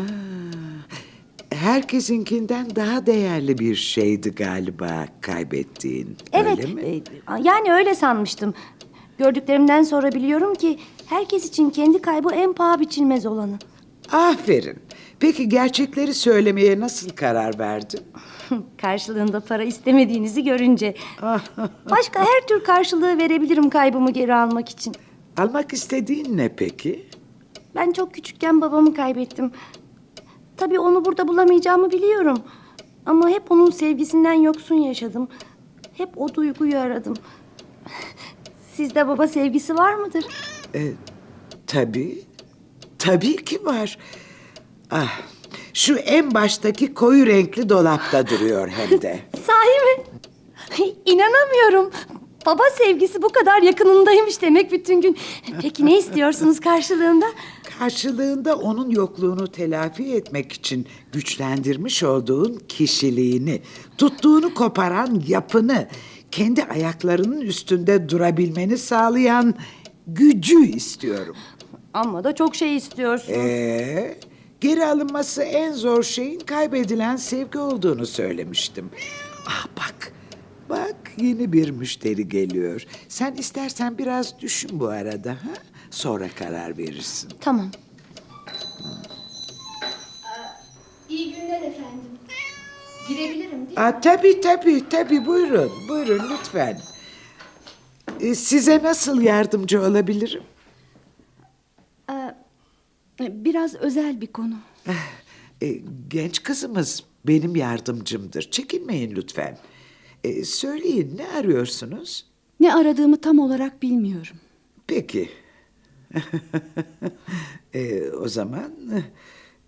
herkesinkinden 1.53 2.77
daha 2.77 3.07
değerli 3.07 3.59
bir 3.59 3.75
şeydi 3.75 4.31
galiba 4.35 5.05
kaybettiğin. 5.21 6.17
Evet, 6.33 6.59
Öyle 6.59 6.75
mi? 6.75 6.81
e, 6.83 7.03
yani 7.43 7.73
öyle 7.73 7.95
sanmıştım. 7.95 8.55
Gördüklerimden 9.19 9.83
sonra 9.83 10.13
biliyorum 10.13 10.55
ki 10.55 10.79
herkes 11.07 11.47
için 11.49 11.71
kendi 11.71 12.03
kaybı 12.03 12.31
en 12.35 12.53
paha 12.53 12.81
biçilmez 12.81 13.27
olanı. 13.27 13.59
Aferin. 14.13 14.79
Peki 15.21 15.49
gerçekleri 15.49 16.15
söylemeye 16.15 16.81
nasıl 16.81 17.11
karar 17.11 17.59
verdin? 17.59 18.01
Karşılığında 18.81 19.41
para 19.41 19.65
istemediğinizi 19.65 20.45
görünce. 20.45 20.95
Başka 21.91 22.21
her 22.21 22.47
tür 22.49 22.65
karşılığı 22.65 23.19
verebilirim 23.19 23.71
kaybımı 23.71 24.11
geri 24.11 24.35
almak 24.35 24.69
için. 24.69 24.95
Almak 25.37 25.73
istediğin 25.73 26.37
ne 26.37 26.49
peki? 26.49 27.07
Ben 27.75 27.93
çok 27.93 28.15
küçükken 28.15 28.61
babamı 28.61 28.95
kaybettim. 28.95 29.53
Tabii 30.57 30.79
onu 30.79 31.05
burada 31.05 31.29
bulamayacağımı 31.29 31.91
biliyorum. 31.91 32.39
Ama 33.07 33.29
hep 33.29 33.53
onun 33.53 33.71
sevgisinden 33.71 34.33
yoksun 34.33 34.75
yaşadım. 34.75 35.29
Hep 35.97 36.09
o 36.17 36.35
duyguyu 36.35 36.79
aradım. 36.79 37.15
Sizde 38.75 39.09
baba 39.09 39.29
sevgisi 39.29 39.75
var 39.75 39.95
mıdır? 39.95 40.25
E, 40.75 40.81
tabii. 41.67 42.23
Tabii 42.99 43.37
ki 43.45 43.65
var. 43.65 43.99
Ah, 44.91 45.21
şu 45.75 45.97
en 45.97 46.35
baştaki 46.35 46.95
koyu 46.95 47.27
renkli 47.27 47.69
dolapta 47.69 48.27
duruyor 48.29 48.69
hem 48.69 49.03
de. 49.03 49.21
Sahi 49.47 49.99
mi? 49.99 50.05
İnanamıyorum. 51.07 51.91
Baba 52.47 52.63
sevgisi 52.79 53.23
bu 53.23 53.29
kadar 53.29 53.63
yakınındaymış 53.63 54.43
demek 54.43 54.73
bütün 54.73 55.01
gün. 55.01 55.17
Peki 55.63 55.87
ne 55.87 55.99
istiyorsunuz 55.99 56.61
karşılığında? 56.61 57.27
Karşılığında 57.79 58.57
onun 58.57 58.91
yokluğunu 58.91 59.53
telafi 59.53 60.15
etmek 60.15 60.53
için 60.53 60.87
güçlendirmiş 61.13 62.03
olduğun 62.03 62.63
kişiliğini, 62.69 63.63
tuttuğunu 63.99 64.55
koparan 64.55 65.23
yapını, 65.27 65.89
kendi 66.31 66.65
ayaklarının 66.65 67.41
üstünde 67.41 68.09
durabilmeni 68.09 68.79
sağlayan 68.79 69.55
gücü 70.07 70.67
istiyorum. 70.67 71.37
Ama 71.95 72.25
da 72.25 72.35
çok 72.35 72.55
şey 72.55 72.77
istiyorsun. 72.77 73.33
Ee, 73.33 74.19
geri 74.61 74.85
alınması 74.85 75.43
en 75.43 75.73
zor 75.73 76.03
şeyin 76.03 76.41
kaybedilen 76.41 77.17
sevgi 77.17 77.59
olduğunu 77.59 78.07
söylemiştim. 78.07 78.91
Ah 79.49 79.67
bak, 79.77 80.13
bak 80.69 80.97
yeni 81.17 81.53
bir 81.53 81.71
müşteri 81.71 82.29
geliyor. 82.29 82.87
Sen 83.09 83.35
istersen 83.35 83.99
biraz 83.99 84.41
düşün 84.41 84.71
bu 84.73 84.87
arada, 84.87 85.31
ha? 85.31 85.55
Sonra 85.95 86.29
karar 86.29 86.79
verirsin. 86.79 87.31
Tamam. 87.41 87.71
İyi 91.09 91.35
günler 91.35 91.63
efendim. 91.63 92.11
Girebilirim 93.09 93.51
değil 93.67 93.79
mi? 93.79 93.85
Aa, 93.85 94.01
tabii 94.01 94.41
tabii 94.41 94.89
tabii 94.89 95.27
buyurun, 95.27 95.73
buyurun 95.89 96.31
lütfen. 96.31 96.81
Ee, 98.21 98.35
size 98.35 98.83
nasıl 98.83 99.23
yardımcı 99.23 99.83
olabilirim? 99.83 100.43
Biraz 103.21 103.75
özel 103.75 104.21
bir 104.21 104.27
konu. 104.27 104.55
Ee, 105.63 105.81
genç 106.09 106.43
kızımız 106.43 107.03
benim 107.27 107.57
yardımcımdır. 107.57 108.51
Çekinmeyin 108.51 109.17
lütfen. 109.17 109.59
Ee, 110.25 110.45
söyleyin 110.45 111.17
ne 111.19 111.29
arıyorsunuz? 111.29 112.27
Ne 112.61 112.75
aradığımı 112.75 113.21
tam 113.21 113.39
olarak 113.39 113.83
bilmiyorum. 113.83 114.37
Peki. 114.87 115.31
Ee, 117.75 118.11
o 118.21 118.29
zaman 118.29 118.73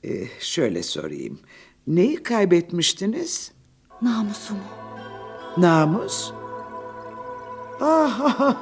e, 0.04 0.10
şöyle 0.40 0.82
sorayım. 0.82 1.40
Neyi 1.86 2.22
kaybetmiştiniz? 2.22 3.52
Namusumu. 4.02 4.60
Namus? 5.56 6.32
Ah, 7.80 8.56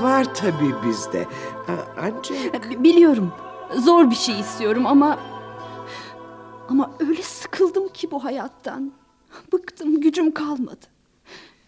var 0.00 0.34
tabii 0.34 0.74
bizde. 0.86 1.26
Ancak 1.96 2.82
Biliyorum. 2.84 3.32
Zor 3.78 4.10
bir 4.10 4.14
şey 4.14 4.40
istiyorum 4.40 4.86
ama... 4.86 5.18
Ama 6.68 6.90
öyle 7.00 7.22
sıkıldım 7.22 7.88
ki 7.88 8.10
bu 8.10 8.24
hayattan. 8.24 8.92
Bıktım, 9.52 10.00
gücüm 10.00 10.34
kalmadı. 10.34 10.86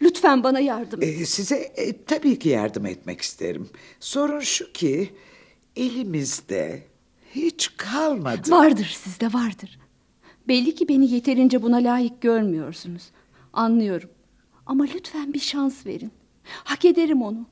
Lütfen 0.03 0.45
bana 0.45 0.61
yardım 0.61 1.03
et. 1.03 1.21
Ee, 1.21 1.27
size 1.27 1.57
e, 1.57 2.05
tabii 2.05 2.39
ki 2.39 2.49
yardım 2.49 2.87
etmek 2.87 3.21
isterim. 3.21 3.69
Sorun 4.01 4.41
şu 4.41 4.73
ki 4.73 5.11
elimizde 5.77 6.83
hiç 7.35 7.71
kalmadı. 7.77 8.51
Vardır 8.51 8.97
sizde 9.05 9.33
vardır. 9.33 9.79
Belli 10.49 10.75
ki 10.75 10.89
beni 10.89 11.11
yeterince 11.11 11.63
buna 11.63 11.77
layık 11.77 12.21
görmüyorsunuz. 12.21 13.03
Anlıyorum. 13.53 14.11
Ama 14.67 14.85
lütfen 14.95 15.33
bir 15.33 15.41
şans 15.41 15.87
verin. 15.87 16.11
Hak 16.45 16.85
ederim 16.85 17.23
onu. 17.23 17.47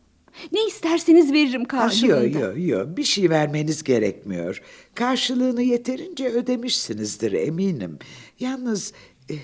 Ne 0.53 0.67
isterseniz 0.67 1.33
veririm 1.33 1.65
karşılığında. 1.65 2.25
Yok 2.25 2.35
yok 2.35 2.69
yok 2.69 2.97
bir 2.97 3.05
şey 3.05 3.31
vermeniz 3.31 3.83
gerekmiyor. 3.83 4.63
Karşılığını 4.95 5.63
yeterince 5.63 6.29
ödemişsinizdir 6.29 7.33
eminim. 7.33 7.99
Yalnız 8.41 8.93
eh, 9.29 9.37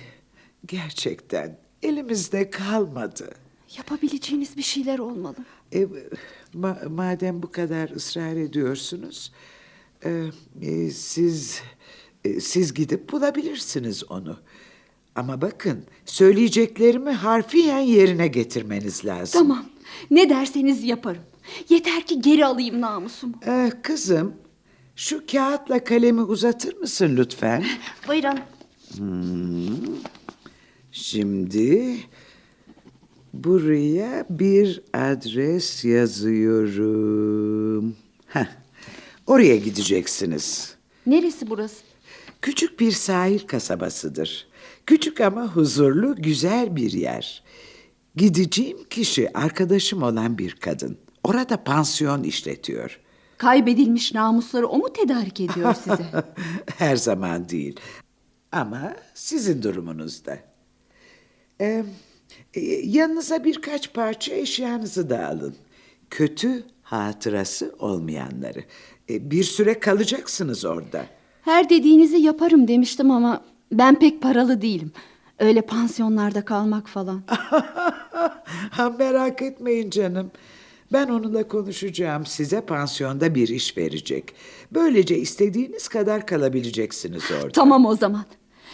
gerçekten 0.65 1.57
elimizde 1.83 2.49
kalmadı. 2.49 3.31
Yapabileceğiniz 3.77 4.57
bir 4.57 4.61
şeyler 4.61 4.99
olmalı. 4.99 5.35
E, 5.73 5.87
ma- 6.55 6.89
madem 6.89 7.43
bu 7.43 7.51
kadar 7.51 7.89
ısrar 7.89 8.35
ediyorsunuz, 8.35 9.31
e, 10.05 10.25
e, 10.61 10.89
siz 10.89 11.61
e, 12.25 12.39
siz 12.39 12.73
gidip 12.73 13.11
bulabilirsiniz 13.11 14.11
onu. 14.11 14.37
Ama 15.15 15.41
bakın, 15.41 15.83
söyleyeceklerimi 16.05 17.11
harfiyen 17.11 17.79
yerine 17.79 18.27
getirmeniz 18.27 19.05
lazım. 19.05 19.39
Tamam. 19.41 19.65
Ne 20.11 20.29
derseniz 20.29 20.83
yaparım. 20.83 21.21
Yeter 21.69 22.05
ki 22.07 22.21
geri 22.21 22.45
alayım 22.45 22.81
namusumu. 22.81 23.33
Eh, 23.45 23.69
kızım, 23.83 24.33
şu 24.95 25.25
kağıtla 25.31 25.83
kalemi 25.83 26.21
uzatır 26.21 26.77
mısın 26.77 27.15
lütfen? 27.17 27.65
Buyurun. 28.07 28.39
Şimdi 30.91 31.95
buraya 33.33 34.25
bir 34.29 34.81
adres 34.93 35.85
yazıyorum. 35.85 37.15
Heh, 38.27 38.45
oraya 39.27 39.55
gideceksiniz. 39.55 40.75
Neresi 41.05 41.49
burası? 41.49 41.83
Küçük 42.41 42.79
bir 42.79 42.91
sahil 42.91 43.39
kasabasıdır. 43.39 44.47
Küçük 44.85 45.21
ama 45.21 45.47
huzurlu, 45.55 46.15
güzel 46.15 46.75
bir 46.75 46.91
yer. 46.91 47.43
Gideceğim 48.15 48.77
kişi 48.89 49.37
arkadaşım 49.37 50.03
olan 50.03 50.37
bir 50.37 50.51
kadın. 50.55 50.97
Orada 51.23 51.63
pansiyon 51.63 52.23
işletiyor. 52.23 52.99
Kaybedilmiş 53.37 54.13
namusları 54.13 54.67
o 54.67 54.77
mu 54.77 54.93
tedarik 54.93 55.39
ediyor 55.39 55.73
size? 55.73 56.05
Her 56.77 56.95
zaman 56.95 57.49
değil. 57.49 57.79
Ama 58.51 58.95
sizin 59.13 59.63
durumunuzda. 59.63 60.48
Ee, 61.61 61.83
yanınıza 62.83 63.43
birkaç 63.43 63.93
parça 63.93 64.33
eşyanızı 64.33 65.09
da 65.09 65.27
alın. 65.27 65.55
Kötü 66.09 66.63
hatırası 66.83 67.75
olmayanları. 67.79 68.63
E, 69.09 69.31
bir 69.31 69.43
süre 69.43 69.79
kalacaksınız 69.79 70.65
orada. 70.65 71.05
Her 71.41 71.69
dediğinizi 71.69 72.17
yaparım 72.17 72.67
demiştim 72.67 73.11
ama 73.11 73.41
ben 73.71 73.99
pek 73.99 74.21
paralı 74.21 74.61
değilim. 74.61 74.91
Öyle 75.39 75.61
pansiyonlarda 75.61 76.45
kalmak 76.45 76.87
falan. 76.87 77.21
ha, 78.71 78.89
merak 78.89 79.41
etmeyin 79.41 79.89
canım. 79.89 80.31
Ben 80.93 81.07
onunla 81.07 81.47
konuşacağım. 81.47 82.25
Size 82.25 82.61
pansiyonda 82.61 83.35
bir 83.35 83.47
iş 83.47 83.77
verecek. 83.77 84.33
Böylece 84.71 85.17
istediğiniz 85.17 85.87
kadar 85.87 86.25
kalabileceksiniz 86.27 87.23
orada. 87.31 87.51
tamam 87.51 87.85
o 87.85 87.95
zaman. 87.95 88.25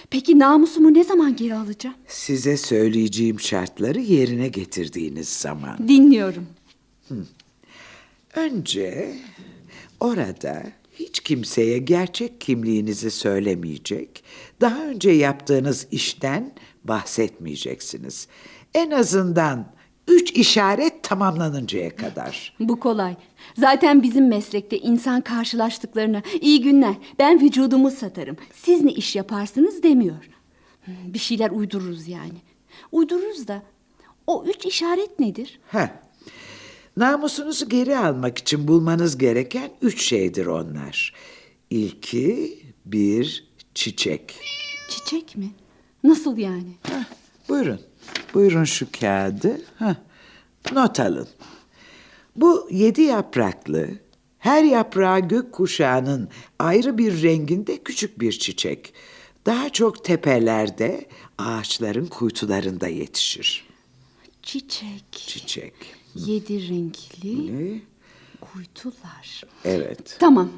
Peki 0.09 0.39
namusumu 0.39 0.93
ne 0.93 1.03
zaman 1.03 1.35
geri 1.35 1.55
alacağım? 1.55 1.95
Size 2.07 2.57
söyleyeceğim 2.57 3.39
şartları 3.39 3.99
yerine 3.99 4.47
getirdiğiniz 4.47 5.29
zaman. 5.29 5.87
Dinliyorum. 5.87 6.47
Önce 8.35 9.15
orada 9.99 10.63
hiç 10.99 11.19
kimseye 11.19 11.77
gerçek 11.77 12.41
kimliğinizi 12.41 13.11
söylemeyecek, 13.11 14.23
daha 14.61 14.85
önce 14.85 15.11
yaptığınız 15.11 15.87
işten 15.91 16.53
bahsetmeyeceksiniz. 16.83 18.27
En 18.73 18.91
azından 18.91 19.74
üç 20.07 20.31
işaret 20.31 21.03
tamamlanıncaya 21.03 21.95
kadar. 21.95 22.53
Bu 22.59 22.79
kolay. 22.79 23.15
Zaten 23.57 24.03
bizim 24.03 24.27
meslekte 24.27 24.77
insan 24.79 25.21
karşılaştıklarına 25.21 26.21
iyi 26.41 26.61
günler 26.61 26.95
ben 27.19 27.41
vücudumu 27.41 27.91
satarım. 27.91 28.37
Siz 28.53 28.81
ne 28.83 28.91
iş 28.91 29.15
yaparsınız 29.15 29.83
demiyor. 29.83 30.29
Hmm, 30.85 30.93
Bir 31.07 31.19
şeyler 31.19 31.51
uydururuz 31.51 32.07
yani. 32.07 32.41
Uydururuz 32.91 33.47
da 33.47 33.63
o 34.27 34.45
üç 34.47 34.65
işaret 34.65 35.19
nedir? 35.19 35.59
Heh. 35.71 35.87
Namusunuzu 36.97 37.69
geri 37.69 37.97
almak 37.97 38.37
için 38.37 38.67
bulmanız 38.67 39.17
gereken 39.17 39.69
üç 39.81 40.01
şeydir 40.03 40.45
onlar. 40.45 41.13
İlki 41.69 42.59
bir 42.85 43.47
çiçek. 43.73 44.35
Çiçek 44.89 45.35
mi? 45.37 45.49
Nasıl 46.03 46.37
yani? 46.37 46.71
Heh, 46.83 47.03
buyurun. 47.49 47.79
Buyurun 48.33 48.63
şu 48.63 48.87
kağıdı. 48.99 49.61
Heh, 49.79 49.95
not 50.71 50.99
alın. 50.99 51.27
Bu 52.35 52.67
yedi 52.71 53.01
yapraklı, 53.01 53.89
her 54.39 54.63
yaprağı 54.63 55.19
gök 55.19 55.51
kuşağının 55.51 56.29
ayrı 56.59 56.97
bir 56.97 57.23
renginde 57.23 57.77
küçük 57.83 58.19
bir 58.19 58.31
çiçek. 58.31 58.93
Daha 59.45 59.69
çok 59.69 60.05
tepelerde, 60.05 61.05
ağaçların 61.37 62.05
kuytularında 62.05 62.87
yetişir. 62.87 63.65
Çiçek. 64.43 65.03
Çiçek. 65.11 65.73
Yedi 66.15 66.69
renkli 66.69 67.57
Ne? 67.75 67.81
kuytular. 68.41 69.43
Evet. 69.65 70.17
Tamam. 70.19 70.51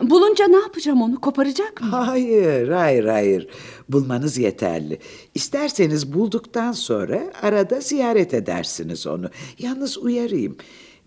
Bulunca 0.00 0.46
ne 0.48 0.56
yapacağım 0.56 1.02
onu? 1.02 1.20
Koparacak 1.20 1.82
mı? 1.82 1.88
Hayır, 1.88 2.68
hayır, 2.68 3.04
hayır. 3.04 3.48
Bulmanız 3.88 4.38
yeterli. 4.38 4.98
İsterseniz 5.34 6.12
bulduktan 6.12 6.72
sonra 6.72 7.22
arada 7.42 7.80
ziyaret 7.80 8.34
edersiniz 8.34 9.06
onu. 9.06 9.30
Yalnız 9.58 9.98
uyarayım. 9.98 10.56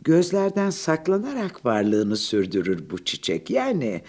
Gözlerden 0.02 0.70
saklanarak 0.70 1.66
varlığını 1.66 2.18
sürdürür 2.18 2.90
bu 2.90 3.04
çiçek. 3.06 3.50
Yani 3.50 4.02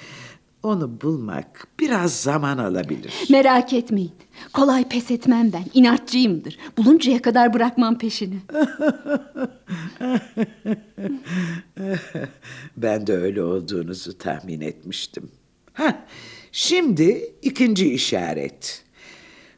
onu 0.66 1.00
bulmak 1.00 1.66
biraz 1.80 2.20
zaman 2.20 2.58
alabilir. 2.58 3.12
Merak 3.30 3.72
etmeyin. 3.72 4.12
Kolay 4.52 4.88
pes 4.88 5.10
etmem 5.10 5.52
ben. 5.52 5.64
İnatçıyımdır. 5.74 6.58
Buluncaya 6.78 7.22
kadar 7.22 7.54
bırakmam 7.54 7.98
peşini. 7.98 8.36
Ben 12.76 13.06
de 13.06 13.16
öyle 13.16 13.42
olduğunuzu 13.42 14.18
tahmin 14.18 14.60
etmiştim. 14.60 15.30
Ha, 15.72 16.06
şimdi 16.52 17.34
ikinci 17.42 17.92
işaret. 17.92 18.84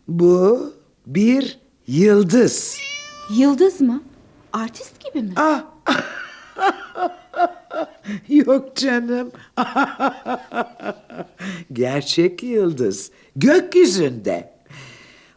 Bu 0.09 0.73
bir 1.07 1.59
yıldız. 1.87 2.79
Yıldız 3.37 3.81
mı? 3.81 4.03
Artist 4.53 5.05
gibi 5.05 5.23
mi? 5.25 5.33
Ah! 5.37 5.64
Yok 8.29 8.77
canım. 8.77 9.31
Gerçek 11.73 12.43
yıldız. 12.43 13.11
Gökyüzünde. 13.37 14.59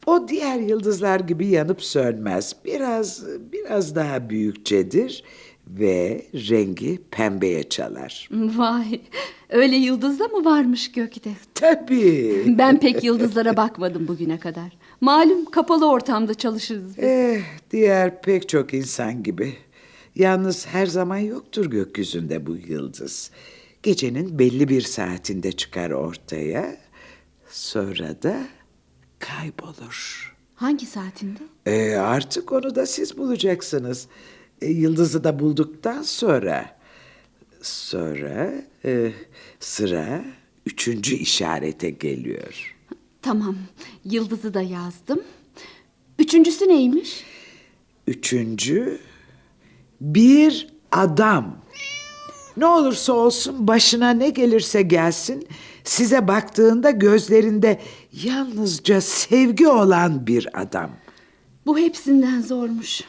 O 0.06 0.28
diğer 0.28 0.60
yıldızlar 0.60 1.20
gibi 1.20 1.48
yanıp 1.48 1.84
sönmez. 1.84 2.56
Biraz 2.66 3.26
biraz 3.52 3.96
daha 3.96 4.30
büyükçedir 4.30 5.24
ve 5.68 6.26
rengi 6.34 7.00
pembeye 7.12 7.64
çalar. 7.64 8.30
Vay. 8.32 9.02
Öyle 9.50 9.76
yıldız 9.76 10.20
da 10.20 10.28
mı 10.28 10.46
varmış 10.46 10.92
gökte? 10.92 11.30
Tabii. 11.56 12.44
Ben 12.58 12.80
pek 12.80 13.04
yıldızlara 13.04 13.58
bakmadım 13.58 14.08
bugüne 14.08 14.40
kadar. 14.40 14.78
Malum 15.02 15.46
kapalı 15.46 15.90
ortamda 15.90 16.34
çalışırız 16.34 16.98
biz. 16.98 17.04
Eh, 17.04 17.42
diğer 17.72 18.22
pek 18.22 18.50
çok 18.50 18.74
insan 18.74 19.24
gibi. 19.24 19.54
Yalnız 20.16 20.68
her 20.68 20.86
zaman 20.86 21.18
yoktur 21.18 21.66
gökyüzünde 21.66 22.46
bu 22.46 22.56
yıldız. 22.56 23.32
Gecenin 23.84 24.40
belli 24.40 24.70
bir 24.70 24.82
saatinde 24.82 25.52
çıkar 25.52 25.92
ortaya. 25.92 26.78
Sonra 27.50 28.22
da 28.24 28.48
kaybolur. 29.20 30.36
Hangi 30.56 30.86
saatinde? 30.86 31.40
E, 31.66 31.96
artık 31.96 32.52
onu 32.52 32.76
da 32.76 32.86
siz 32.86 33.18
bulacaksınız. 33.18 34.08
E, 34.62 34.68
yıldızı 34.68 35.24
da 35.24 35.40
bulduktan 35.40 36.02
sonra... 36.02 36.82
Sonra 37.62 38.54
e, 38.86 39.12
sıra 39.60 40.26
üçüncü 40.66 41.16
işarete 41.16 41.90
geliyor. 41.90 42.78
Tamam. 43.22 43.58
Yıldızı 44.06 44.54
da 44.54 44.62
yazdım. 44.62 45.22
Üçüncüsü 46.20 46.68
neymiş? 46.68 47.24
Üçüncü 48.08 49.00
bir 50.02 50.68
adam. 50.92 51.58
Ne 52.58 52.66
olursa 52.66 53.14
olsun 53.14 53.68
başına 53.68 54.10
ne 54.10 54.30
gelirse 54.30 54.82
gelsin 54.82 55.48
size 55.84 56.28
baktığında 56.28 56.92
gözlerinde 56.92 57.80
yalnızca 58.24 59.02
sevgi 59.02 59.68
olan 59.68 60.28
bir 60.28 60.62
adam. 60.62 60.90
Bu 61.66 61.78
hepsinden 61.78 62.42
zormuş. 62.42 63.02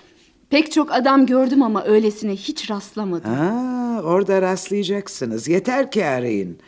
Pek 0.51 0.73
çok 0.73 0.93
adam 0.93 1.27
gördüm 1.27 1.63
ama 1.63 1.85
öylesine 1.85 2.33
hiç 2.33 2.71
rastlamadım. 2.71 3.31
Aa, 3.31 4.03
orada 4.03 4.43
rastlayacaksınız. 4.43 5.49
Yeter 5.49 5.91
ki 5.91 6.05
arayın. 6.05 6.59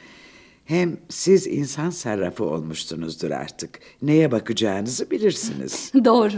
Hem 0.65 0.97
siz 1.09 1.47
insan 1.47 1.91
sarrafı 1.91 2.45
olmuşsunuzdur 2.45 3.31
artık. 3.31 3.81
Neye 4.03 4.33
bakacağınızı 4.33 5.11
bilirsiniz. 5.11 5.93
Doğru. 6.05 6.33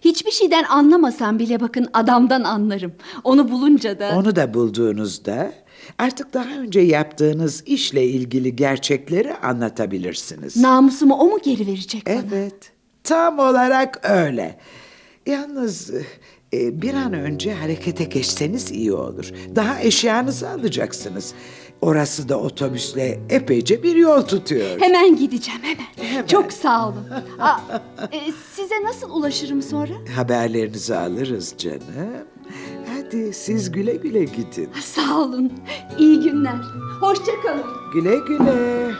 Hiçbir 0.00 0.30
şeyden 0.30 0.64
anlamasam 0.64 1.38
bile 1.38 1.60
bakın 1.60 1.88
adamdan 1.92 2.44
anlarım. 2.44 2.92
Onu 3.24 3.50
bulunca 3.50 3.98
da... 3.98 4.12
Onu 4.16 4.36
da 4.36 4.54
bulduğunuzda 4.54 5.52
artık 5.98 6.34
daha 6.34 6.58
önce 6.58 6.80
yaptığınız 6.80 7.62
işle 7.66 8.04
ilgili 8.04 8.56
gerçekleri 8.56 9.34
anlatabilirsiniz. 9.34 10.56
Namusumu 10.56 11.14
o 11.14 11.26
mu 11.26 11.38
geri 11.44 11.66
verecek 11.66 12.06
bana? 12.06 12.14
Evet, 12.14 12.72
tam 13.04 13.38
olarak 13.38 14.10
öyle. 14.10 14.58
Yalnız 15.26 15.90
e, 16.52 16.82
bir 16.82 16.94
an 16.94 17.12
önce 17.12 17.54
harekete 17.54 18.04
geçseniz 18.04 18.70
iyi 18.70 18.92
olur. 18.92 19.30
Daha 19.54 19.80
eşyanızı 19.80 20.50
alacaksınız. 20.50 21.34
Orası 21.82 22.28
da 22.28 22.40
otobüsle 22.40 23.20
epeyce 23.30 23.82
bir 23.82 23.96
yol 23.96 24.22
tutuyor. 24.22 24.80
Hemen 24.80 25.16
gideceğim 25.16 25.60
hemen. 25.62 26.26
Çok 26.26 26.52
sağ 26.52 26.88
olun. 26.88 27.04
Aa, 27.40 27.58
e, 28.12 28.20
size 28.54 28.82
nasıl 28.84 29.10
ulaşırım 29.10 29.62
sonra? 29.62 29.92
Haberlerinizi 30.16 30.96
alırız 30.96 31.54
canım. 31.58 32.26
Hadi 32.94 33.32
siz 33.32 33.72
güle 33.72 33.94
güle 33.94 34.24
gidin. 34.24 34.68
Sağ 34.80 35.18
olun. 35.18 35.52
İyi 35.98 36.20
günler. 36.20 36.56
Hoşça 37.00 37.32
kalın. 37.42 37.64
Güle 37.94 38.16
güle. 38.28 38.92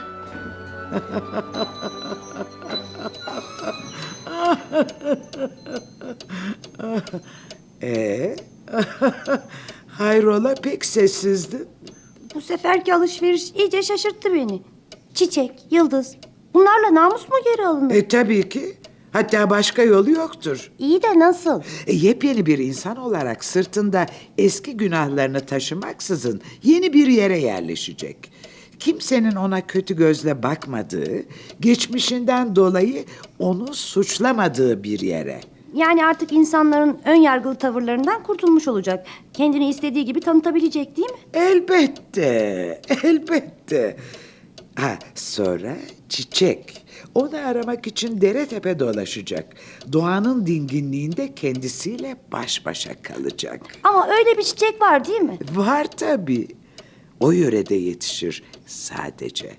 Ee, 7.81 8.35
hayrola 9.87 10.55
pek 10.55 10.85
sessizdin. 10.85 11.66
Seferki 12.47 12.93
alışveriş 12.93 13.51
iyice 13.51 13.83
şaşırttı 13.83 14.33
beni. 14.33 14.61
Çiçek, 15.13 15.51
yıldız. 15.71 16.15
Bunlarla 16.53 16.93
namus 16.93 17.29
mu 17.29 17.35
geri 17.45 17.67
alınır? 17.67 17.95
E 17.95 18.07
tabii 18.07 18.49
ki. 18.49 18.77
Hatta 19.13 19.49
başka 19.49 19.83
yolu 19.83 20.09
yoktur. 20.11 20.71
İyi 20.79 21.03
de 21.03 21.19
nasıl? 21.19 21.61
E, 21.87 21.93
yepyeni 21.93 22.45
bir 22.45 22.57
insan 22.57 22.97
olarak 22.97 23.45
sırtında 23.45 24.05
eski 24.37 24.77
günahlarını 24.77 25.39
taşımaksızın 25.39 26.41
yeni 26.63 26.93
bir 26.93 27.07
yere 27.07 27.39
yerleşecek. 27.39 28.31
Kimsenin 28.79 29.35
ona 29.35 29.67
kötü 29.67 29.95
gözle 29.95 30.43
bakmadığı, 30.43 31.23
geçmişinden 31.59 32.55
dolayı 32.55 33.05
onu 33.39 33.73
suçlamadığı 33.73 34.83
bir 34.83 34.99
yere. 34.99 35.41
Yani 35.77 36.05
artık 36.05 36.31
insanların 36.31 36.99
ön 37.05 37.15
yargılı 37.15 37.55
tavırlarından 37.55 38.23
kurtulmuş 38.23 38.67
olacak. 38.67 39.07
Kendini 39.33 39.69
istediği 39.69 40.05
gibi 40.05 40.19
tanıtabilecek 40.19 40.97
değil 40.97 41.09
mi? 41.09 41.17
Elbette, 41.33 42.81
elbette. 43.03 43.97
Ha, 44.75 44.99
sonra 45.15 45.77
çiçek. 46.09 46.85
Onu 47.15 47.37
aramak 47.45 47.87
için 47.87 48.21
dere 48.21 48.45
tepe 48.45 48.79
dolaşacak. 48.79 49.45
Doğanın 49.93 50.45
dinginliğinde 50.45 51.35
kendisiyle 51.35 52.17
baş 52.31 52.65
başa 52.65 53.01
kalacak. 53.01 53.61
Ama 53.83 54.07
öyle 54.07 54.37
bir 54.37 54.43
çiçek 54.43 54.81
var 54.81 55.07
değil 55.07 55.21
mi? 55.21 55.37
Var 55.55 55.87
tabii. 55.97 56.47
O 57.19 57.31
yörede 57.31 57.75
yetişir 57.75 58.43
sadece. 58.65 59.51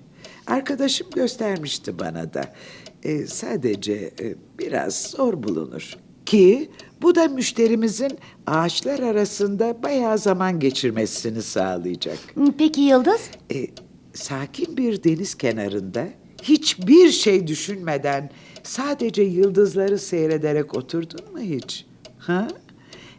Arkadaşım 0.47 1.07
göstermişti 1.15 1.99
bana 1.99 2.35
da. 2.35 2.55
Ee, 3.03 3.27
sadece 3.27 3.93
e, 3.95 4.35
biraz 4.59 5.03
zor 5.03 5.43
bulunur. 5.43 5.97
Ki 6.29 6.71
bu 7.03 7.15
da 7.15 7.29
müşterimizin 7.29 8.19
ağaçlar 8.47 8.99
arasında 8.99 9.83
bayağı 9.83 10.19
zaman 10.19 10.61
geçirmesini 10.61 11.43
sağlayacak. 11.43 12.19
Peki 12.59 12.81
yıldız? 12.81 13.31
E, 13.53 13.67
sakin 14.15 14.77
bir 14.77 15.05
deniz 15.05 15.35
kenarında 15.35 16.09
hiçbir 16.43 17.11
şey 17.11 17.47
düşünmeden 17.47 18.31
sadece 18.63 19.23
yıldızları 19.23 19.99
seyrederek 19.99 20.77
oturdun 20.77 21.33
mu 21.33 21.41
hiç? 21.41 21.87
Ha? 22.19 22.49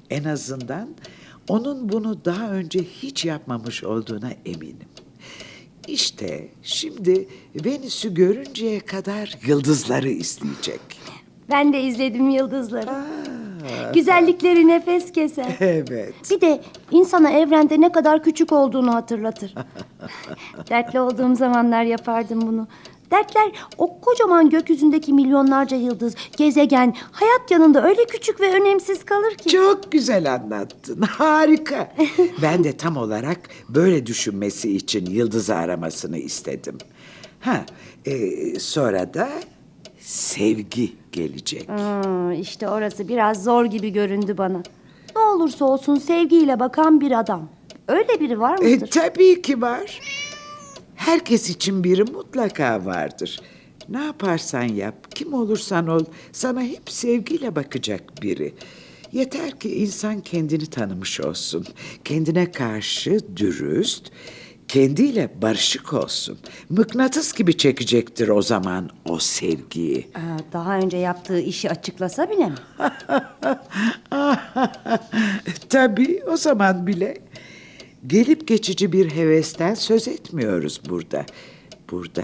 En 0.10 0.24
azından 0.24 0.90
onun 1.48 1.90
bunu 1.90 2.26
daha 2.26 2.52
önce 2.52 2.80
hiç 2.84 3.26
yapmamış 3.26 3.84
olduğuna 3.84 4.32
eminim. 4.46 4.90
İşte 5.88 6.50
şimdi 6.64 7.28
Venüs'ü 7.66 8.14
görünceye 8.14 8.80
kadar 8.80 9.38
yıldızları 9.48 10.10
izleyecek. 10.10 10.82
Ben 11.50 11.74
de 11.74 11.82
izledim 11.82 12.30
yıldızları. 12.30 12.90
Güzellikleri 13.94 14.68
nefes 14.68 15.12
keser. 15.12 15.46
Evet. 15.60 16.14
Bir 16.32 16.42
de 16.42 16.62
insana 16.92 17.30
evrende 17.32 17.82
ne 17.82 17.92
kadar 17.92 18.24
küçük 18.24 18.52
olduğunu 18.52 18.94
hatırlatır. 18.94 19.56
Dertli 20.70 21.00
olduğum 21.00 21.36
zamanlar 21.36 21.84
yapardım 21.84 22.42
bunu. 22.42 22.68
Dertler 23.12 23.52
o 23.78 24.00
kocaman 24.02 24.50
gökyüzündeki 24.50 25.14
milyonlarca 25.14 25.78
yıldız, 25.78 26.16
gezegen, 26.38 26.96
hayat 27.12 27.52
yanında 27.52 27.88
öyle 27.88 28.06
küçük 28.06 28.42
ve 28.42 28.52
önemsiz 28.54 29.06
kalır 29.06 29.36
ki. 29.36 29.50
Çok 29.50 29.92
güzel 29.92 30.34
anlattın. 30.34 31.02
Harika. 31.02 31.92
ben 32.42 32.64
de 32.64 32.78
tam 32.78 32.98
olarak 32.98 33.40
böyle 33.70 34.06
düşünmesi 34.06 34.76
için 34.76 35.06
yıldızı 35.06 35.56
aramasını 35.56 36.18
istedim. 36.18 36.78
Ha, 37.40 37.66
e, 38.06 38.60
sonra 38.60 39.14
da 39.14 39.30
sevgi 40.14 40.92
gelecek. 41.12 41.68
Hmm, 41.70 42.32
işte 42.32 42.70
orası 42.70 43.08
biraz 43.08 43.44
zor 43.44 43.66
gibi 43.66 43.90
göründü 43.90 44.38
bana. 44.38 44.64
Ne 45.16 45.22
olursa 45.22 45.66
olsun 45.66 45.96
sevgiyle 45.96 46.60
bakan 46.60 47.02
bir 47.02 47.20
adam. 47.20 47.50
Öyle 47.88 48.20
biri 48.20 48.40
var 48.40 48.60
E, 48.62 48.76
mıdır? 48.76 48.88
tabii 48.88 49.42
ki 49.42 49.62
var. 49.62 50.00
Herkes 50.96 51.50
için 51.50 51.84
biri 51.84 52.04
mutlaka 52.04 52.86
vardır. 52.86 53.42
Ne 53.90 54.06
yaparsan 54.06 54.64
yap, 54.64 55.16
kim 55.16 55.34
olursan 55.34 55.88
ol, 55.88 56.06
sana 56.32 56.62
hep 56.62 56.90
sevgiyle 56.92 57.56
bakacak 57.56 58.22
biri. 58.22 58.54
Yeter 59.12 59.60
ki 59.60 59.76
insan 59.76 60.22
kendini 60.22 60.66
tanımış 60.66 61.22
olsun. 61.22 61.66
Kendine 62.06 62.52
karşı 62.52 63.20
dürüst, 63.38 64.12
kendiyle 64.70 65.30
barışık 65.42 65.94
olsun. 65.94 66.40
Mıknatıs 66.70 67.34
gibi 67.34 67.58
çekecektir 67.58 68.28
o 68.28 68.42
zaman 68.42 68.90
o 69.06 69.20
sevgiyi. 69.20 70.08
Daha 70.54 70.78
önce 70.78 70.98
yaptığı 70.98 71.40
işi 71.40 71.70
açıklasa 71.70 72.30
bile 72.30 72.46
mi? 72.46 72.56
Tabii 75.70 76.24
o 76.28 76.38
zaman 76.38 76.88
bile 76.88 77.18
gelip 78.08 78.48
geçici 78.48 78.92
bir 78.94 79.12
hevesten 79.12 79.74
söz 79.74 80.08
etmiyoruz 80.08 80.82
burada. 80.90 81.26
Burada 81.92 82.24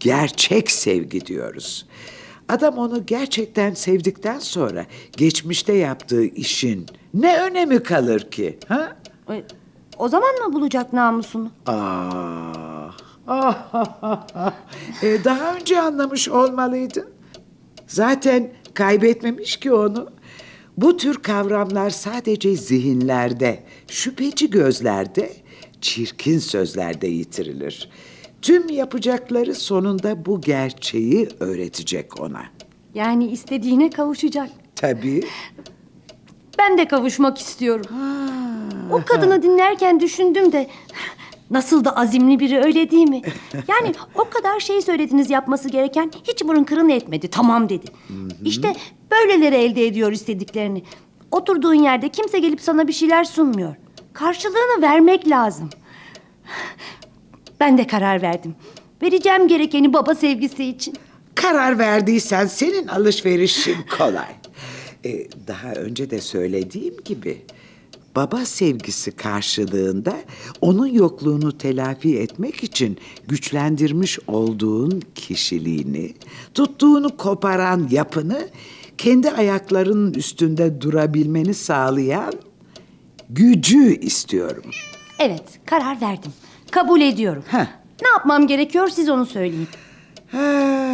gerçek 0.00 0.70
sevgi 0.70 1.26
diyoruz. 1.26 1.86
Adam 2.48 2.78
onu 2.78 3.06
gerçekten 3.06 3.74
sevdikten 3.74 4.38
sonra 4.38 4.86
geçmişte 5.16 5.72
yaptığı 5.72 6.24
işin 6.24 6.86
ne 7.14 7.40
önemi 7.40 7.82
kalır 7.82 8.30
ki? 8.30 8.58
Ha? 8.68 8.96
E, 9.30 9.42
O 9.98 10.08
zaman 10.08 10.34
mı 10.34 10.52
bulacak 10.52 10.92
namusunu? 10.92 11.50
Ah, 11.66 12.96
ah, 13.26 14.52
E, 15.02 15.24
daha 15.24 15.54
önce 15.54 15.80
anlamış 15.80 16.28
olmalıydın. 16.28 17.08
Zaten 17.86 18.52
kaybetmemiş 18.74 19.56
ki 19.56 19.72
onu. 19.72 20.10
Bu 20.76 20.96
tür 20.96 21.14
kavramlar 21.22 21.90
sadece 21.90 22.56
zihinlerde, 22.56 23.64
şüpheci 23.88 24.50
gözlerde, 24.50 25.32
çirkin 25.80 26.38
sözlerde 26.38 27.06
yitirilir. 27.06 27.90
Tüm 28.42 28.68
yapacakları 28.68 29.54
sonunda 29.54 30.26
bu 30.26 30.40
gerçeği 30.40 31.28
öğretecek 31.40 32.20
ona. 32.20 32.42
Yani 32.94 33.26
istediğine 33.30 33.90
kavuşacak. 33.90 34.50
Tabii. 34.76 35.24
Ben 36.58 36.78
de 36.78 36.88
kavuşmak 36.88 37.38
istiyorum. 37.38 37.86
O 38.92 39.02
kadını 39.04 39.42
dinlerken 39.42 40.00
düşündüm 40.00 40.52
de 40.52 40.68
nasıl 41.50 41.84
da 41.84 41.96
azimli 41.96 42.40
biri 42.40 42.58
öyle 42.58 42.90
değil 42.90 43.08
mi? 43.08 43.22
Yani 43.68 43.94
o 44.14 44.28
kadar 44.30 44.60
şey 44.60 44.82
söylediniz 44.82 45.30
yapması 45.30 45.68
gereken 45.68 46.10
hiç 46.24 46.44
burun 46.44 46.64
kırın 46.64 46.88
etmedi. 46.88 47.28
Tamam 47.28 47.68
dedi. 47.68 47.86
İşte 48.44 48.72
böyleleri 49.10 49.54
elde 49.54 49.86
ediyor 49.86 50.12
istediklerini. 50.12 50.82
Oturduğun 51.30 51.74
yerde 51.74 52.08
kimse 52.08 52.38
gelip 52.38 52.60
sana 52.60 52.88
bir 52.88 52.92
şeyler 52.92 53.24
sunmuyor. 53.24 53.74
Karşılığını 54.12 54.82
vermek 54.82 55.28
lazım. 55.28 55.70
Ben 57.60 57.78
de 57.78 57.86
karar 57.86 58.22
verdim. 58.22 58.54
Vereceğim 59.02 59.48
gerekeni 59.48 59.92
baba 59.92 60.14
sevgisi 60.14 60.64
için. 60.64 60.94
Karar 61.34 61.78
verdiysen 61.78 62.46
senin 62.46 62.86
alışverişin 62.88 63.76
kolay. 63.98 64.26
Ee, 65.06 65.28
daha 65.46 65.72
önce 65.72 66.10
de 66.10 66.20
söylediğim 66.20 66.94
gibi 67.04 67.42
baba 68.16 68.44
sevgisi 68.44 69.12
karşılığında 69.12 70.16
onun 70.60 70.86
yokluğunu 70.86 71.58
telafi 71.58 72.18
etmek 72.18 72.64
için 72.64 72.98
güçlendirmiş 73.28 74.18
olduğun 74.26 75.02
kişiliğini, 75.14 76.14
tuttuğunu 76.54 77.16
koparan 77.16 77.88
yapını 77.90 78.48
kendi 78.98 79.30
ayaklarının 79.30 80.14
üstünde 80.14 80.80
durabilmeni 80.80 81.54
sağlayan 81.54 82.32
gücü 83.30 84.00
istiyorum. 84.00 84.64
Evet, 85.18 85.44
karar 85.66 86.00
verdim. 86.00 86.32
Kabul 86.70 87.00
ediyorum. 87.00 87.44
Heh. 87.48 87.66
Ne 88.02 88.08
yapmam 88.08 88.46
gerekiyor 88.46 88.88
siz 88.88 89.08
onu 89.08 89.26
söyleyin. 89.26 89.68
Ha, 90.32 90.92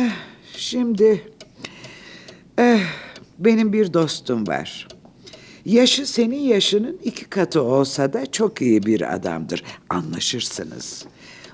şimdi 0.56 1.32
eh, 2.58 2.80
benim 3.38 3.72
bir 3.72 3.92
dostum 3.92 4.46
var. 4.46 4.88
Yaşı 5.64 6.06
senin 6.06 6.40
yaşının 6.40 6.98
iki 7.04 7.24
katı 7.24 7.62
olsa 7.62 8.12
da 8.12 8.32
çok 8.32 8.62
iyi 8.62 8.82
bir 8.82 9.14
adamdır. 9.14 9.64
Anlaşırsınız. 9.90 11.04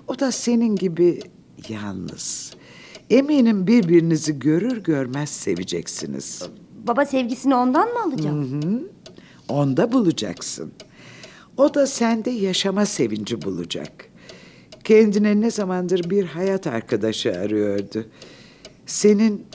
O 0.09 0.19
da 0.19 0.33
senin 0.33 0.77
gibi 0.77 1.21
yalnız. 1.69 2.53
Eminim 3.11 3.67
birbirinizi 3.67 4.39
görür 4.39 4.77
görmez 4.77 5.31
seveceksiniz. 5.31 6.43
Baba 6.87 7.07
sevgisini 7.07 7.55
ondan 7.55 7.89
mı 7.89 8.03
alacağım? 8.03 8.89
Onda 9.49 9.93
bulacaksın. 9.93 10.73
O 11.57 11.75
da 11.75 11.87
sende 11.87 12.31
yaşama 12.31 12.87
sevinci 12.87 13.43
bulacak. 13.43 14.09
Kendine 14.85 15.41
ne 15.41 15.51
zamandır 15.51 16.11
bir 16.11 16.25
hayat 16.25 16.67
arkadaşı 16.67 17.33
arıyordu. 17.33 18.07
Senin 18.87 19.47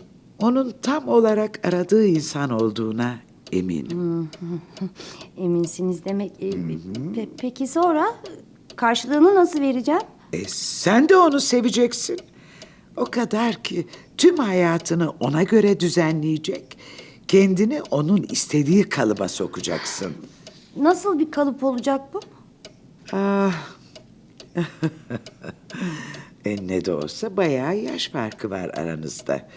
onun 0.44 0.74
tam 0.82 1.08
olarak 1.08 1.68
aradığı 1.68 2.06
insan 2.06 2.50
olduğuna 2.50 3.20
eminim. 3.52 4.30
Eminsiniz 5.38 6.06
demek. 6.06 6.32
E, 6.40 6.50
pe- 6.50 7.30
peki 7.38 7.68
sonra 7.68 8.06
karşılığını 8.76 9.36
nasıl 9.36 9.62
vereceğim? 9.62 10.02
E, 10.34 10.46
sen 10.48 11.10
de 11.10 11.18
onu 11.18 11.40
seveceksin. 11.40 12.20
O 12.98 13.06
kadar 13.06 13.64
ki 13.64 13.88
tüm 14.18 14.38
hayatını 14.38 15.10
ona 15.10 15.44
göre 15.44 15.80
düzenleyecek. 15.80 16.78
Kendini 17.28 17.82
onun 17.92 18.26
istediği 18.30 18.84
kalıba 18.84 19.28
sokacaksın. 19.28 20.14
Nasıl 20.78 21.20
bir 21.20 21.32
kalıp 21.32 21.64
olacak 21.64 22.02
bu? 22.14 22.20
Ah. 23.12 23.54
e 26.46 26.68
ne 26.68 26.86
de 26.86 26.94
olsa 26.94 27.38
bayağı 27.38 27.78
yaş 27.78 28.10
farkı 28.10 28.50
var 28.50 28.72
aranızda. 28.74 29.50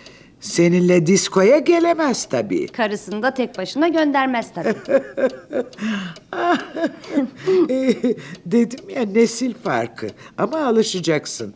Seninle 0.46 1.06
diskoya 1.06 1.58
gelemez 1.58 2.24
tabii. 2.24 2.66
Karısını 2.66 3.22
da 3.22 3.34
tek 3.34 3.58
başına 3.58 3.88
göndermez 3.88 4.52
tabii. 4.54 4.74
Dedim 8.46 8.90
ya 8.90 9.02
nesil 9.02 9.54
farkı 9.54 10.06
ama 10.38 10.66
alışacaksın. 10.66 11.54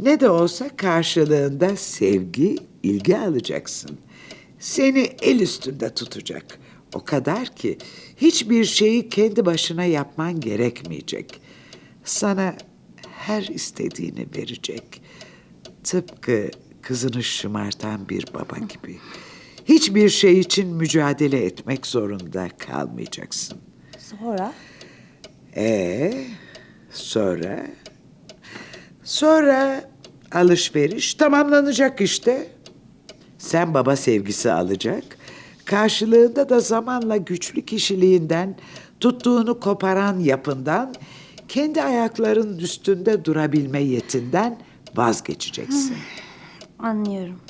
Ne 0.00 0.20
de 0.20 0.30
olsa 0.30 0.68
karşılığında 0.76 1.76
sevgi, 1.76 2.56
ilgi 2.82 3.18
alacaksın. 3.18 3.98
Seni 4.58 5.10
el 5.22 5.40
üstünde 5.40 5.94
tutacak. 5.94 6.58
O 6.94 7.04
kadar 7.04 7.46
ki 7.46 7.78
hiçbir 8.16 8.64
şeyi 8.64 9.08
kendi 9.08 9.46
başına 9.46 9.84
yapman 9.84 10.40
gerekmeyecek. 10.40 11.40
Sana 12.04 12.54
her 13.18 13.42
istediğini 13.42 14.26
verecek. 14.36 15.02
Tıpkı 15.84 16.50
kızını 16.84 17.22
şımartan 17.22 18.08
bir 18.08 18.26
baba 18.34 18.58
gibi. 18.58 18.98
Hiçbir 19.64 20.08
şey 20.08 20.40
için 20.40 20.76
mücadele 20.76 21.44
etmek 21.44 21.86
zorunda 21.86 22.48
kalmayacaksın. 22.58 23.58
Sonra? 23.98 24.52
Ee, 25.56 26.24
sonra? 26.90 27.66
Sonra 29.04 29.90
alışveriş 30.32 31.14
tamamlanacak 31.14 32.00
işte. 32.00 32.48
Sen 33.38 33.74
baba 33.74 33.96
sevgisi 33.96 34.52
alacak. 34.52 35.04
Karşılığında 35.64 36.48
da 36.48 36.60
zamanla 36.60 37.16
güçlü 37.16 37.64
kişiliğinden, 37.66 38.56
tuttuğunu 39.00 39.60
koparan 39.60 40.18
yapından, 40.20 40.94
kendi 41.48 41.82
ayaklarının 41.82 42.58
üstünde 42.58 43.24
durabilme 43.24 43.80
yetinden 43.80 44.58
vazgeçeceksin. 44.96 45.96
Anlıyorum. 46.84 47.40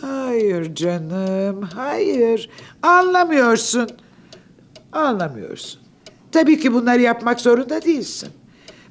Hayır 0.00 0.74
canım, 0.74 1.62
hayır. 1.62 2.50
Anlamıyorsun. 2.82 3.88
Anlamıyorsun. 4.92 5.80
Tabii 6.32 6.60
ki 6.60 6.72
bunları 6.72 7.02
yapmak 7.02 7.40
zorunda 7.40 7.82
değilsin. 7.82 8.28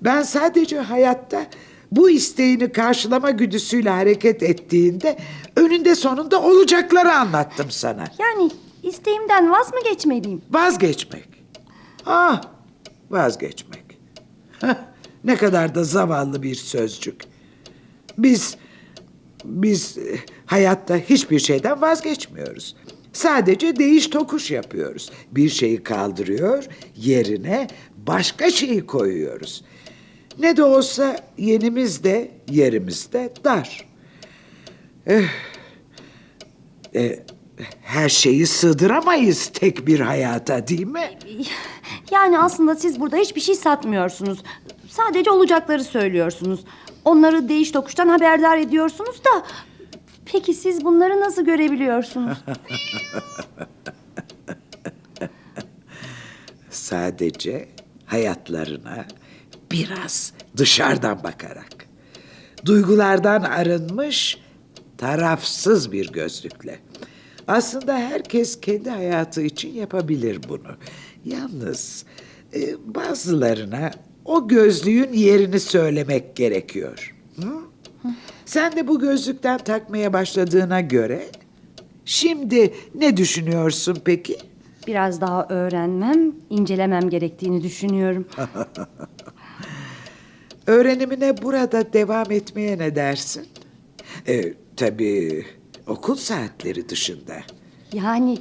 Ben 0.01 0.21
sadece 0.21 0.79
hayatta 0.79 1.47
bu 1.91 2.09
isteğini 2.09 2.71
karşılama 2.71 3.31
güdüsüyle 3.31 3.89
hareket 3.89 4.43
ettiğinde 4.43 5.17
önünde 5.55 5.95
sonunda 5.95 6.41
olacakları 6.41 7.11
anlattım 7.11 7.71
sana. 7.71 8.03
Yani 8.19 8.51
isteğimden 8.83 9.51
vaz 9.51 9.73
mı 9.73 9.79
geçmeliyim? 9.89 10.41
Vazgeçmek. 10.51 11.27
Ah, 12.05 12.41
vazgeçmek. 13.09 13.99
Heh, 14.61 14.75
ne 15.23 15.35
kadar 15.35 15.75
da 15.75 15.83
zavallı 15.83 16.43
bir 16.43 16.55
sözcük. 16.55 17.21
Biz, 18.17 18.57
biz 19.47 19.97
e, 19.97 20.19
hayatta 20.45 20.97
hiçbir 20.97 21.39
şeyden 21.39 21.81
vazgeçmiyoruz. 21.81 22.75
Sadece 23.13 23.75
değiş 23.75 24.07
tokuş 24.07 24.51
yapıyoruz. 24.51 25.11
Bir 25.31 25.49
şeyi 25.49 25.83
kaldırıyor, 25.83 26.63
yerine 26.95 27.67
başka 27.97 28.51
şeyi 28.51 28.85
koyuyoruz. 28.85 29.63
Ne 30.39 30.57
de 30.57 30.63
olsa 30.63 31.17
yenimiz 31.37 32.03
de 32.03 32.31
yerimiz 32.51 33.13
de 33.13 33.33
dar. 33.43 33.87
Eh, 36.93 37.19
her 37.81 38.09
şeyi 38.09 38.47
sığdıramayız 38.47 39.47
tek 39.47 39.87
bir 39.87 39.99
hayata 39.99 40.67
değil 40.67 40.87
mi? 40.87 41.19
Yani 42.11 42.39
aslında 42.39 42.75
siz 42.75 42.99
burada 42.99 43.17
hiçbir 43.17 43.41
şey 43.41 43.55
satmıyorsunuz. 43.55 44.39
Sadece 44.89 45.31
olacakları 45.31 45.83
söylüyorsunuz. 45.83 46.59
Onları 47.07 47.49
değiş 47.49 47.71
tokuştan 47.71 48.07
haberdar 48.07 48.57
ediyorsunuz 48.57 49.21
da... 49.25 49.45
Peki 50.25 50.53
siz 50.53 50.85
bunları 50.85 51.19
nasıl 51.19 51.45
görebiliyorsunuz? 51.45 52.37
Sadece 56.69 57.67
hayatlarına 58.05 59.05
biraz 59.71 60.33
dışarıdan 60.57 61.23
bakarak. 61.23 61.87
Duygulardan 62.65 63.41
arınmış, 63.41 64.37
tarafsız 64.97 65.91
bir 65.91 66.11
gözlükle. 66.11 66.79
Aslında 67.47 67.97
herkes 67.97 68.61
kendi 68.61 68.89
hayatı 68.89 69.41
için 69.41 69.73
yapabilir 69.73 70.41
bunu. 70.49 70.77
Yalnız 71.25 72.05
e, 72.53 72.75
bazılarına 72.95 73.91
o 74.27 74.47
gözlüğün 74.47 75.13
yerini 75.13 75.59
söylemek 75.59 76.35
gerekiyor. 76.35 77.15
Hı? 77.35 77.49
Sen 78.45 78.75
de 78.75 78.87
bu 78.87 78.99
gözlükten 78.99 79.57
takmaya 79.57 80.13
başladığına 80.13 80.81
göre 80.81 81.25
şimdi 82.05 82.73
ne 82.95 83.17
düşünüyorsun 83.17 83.97
peki? 84.05 84.37
Biraz 84.87 85.21
daha 85.21 85.47
öğrenmem, 85.49 86.31
incelemem 86.49 87.09
gerektiğini 87.09 87.63
düşünüyorum. 87.63 88.27
Öğrenimine 90.67 91.41
burada 91.41 91.93
devam 91.93 92.31
etmeye 92.31 92.77
ne 92.77 92.95
dersin? 92.95 93.47
Ee, 94.27 94.53
tabii 94.75 95.45
okul 95.87 96.15
saatleri 96.15 96.89
dışında. 96.89 97.35
Yani 97.93 98.37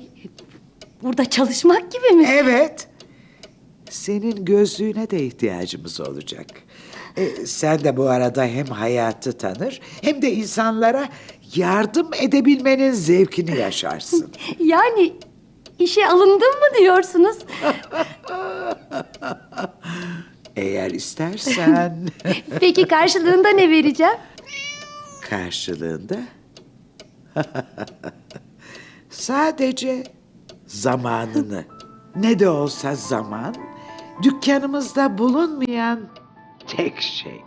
burada 1.03 1.31
çalışmak 1.31 1.93
gibi 1.93 2.17
mi? 2.17 2.27
Evet. 2.31 2.89
Senin 3.91 4.45
gözlüğüne 4.45 5.11
de 5.11 5.23
ihtiyacımız 5.27 6.01
olacak. 6.01 6.47
Ee, 7.17 7.47
sen 7.47 7.85
de 7.85 7.97
bu 7.97 8.09
arada 8.09 8.45
hem 8.45 8.67
hayatı 8.67 9.39
tanır 9.39 9.81
hem 10.03 10.23
de 10.23 10.33
insanlara 10.33 11.09
yardım 11.55 12.11
edebilmenin 12.21 12.93
zevkini 12.93 13.57
yaşarsın. 13.59 14.33
Yani 14.59 15.13
işe 15.79 16.07
alındım 16.09 16.37
mı 16.61 16.79
diyorsunuz? 16.79 17.37
Eğer 20.57 20.91
istersen 20.91 22.09
Peki 22.61 22.89
karşılığında 22.89 23.49
ne 23.49 23.71
vereceğim? 23.71 24.17
karşılığında 25.31 26.17
sadece 29.11 30.05
zamanını 30.67 31.65
ne 32.17 32.39
de 32.39 32.49
olsa 32.49 32.95
zaman 32.95 33.55
dükkanımızda 34.23 35.19
bulunmayan 35.19 36.01
tek 36.67 37.01
şey. 37.01 37.43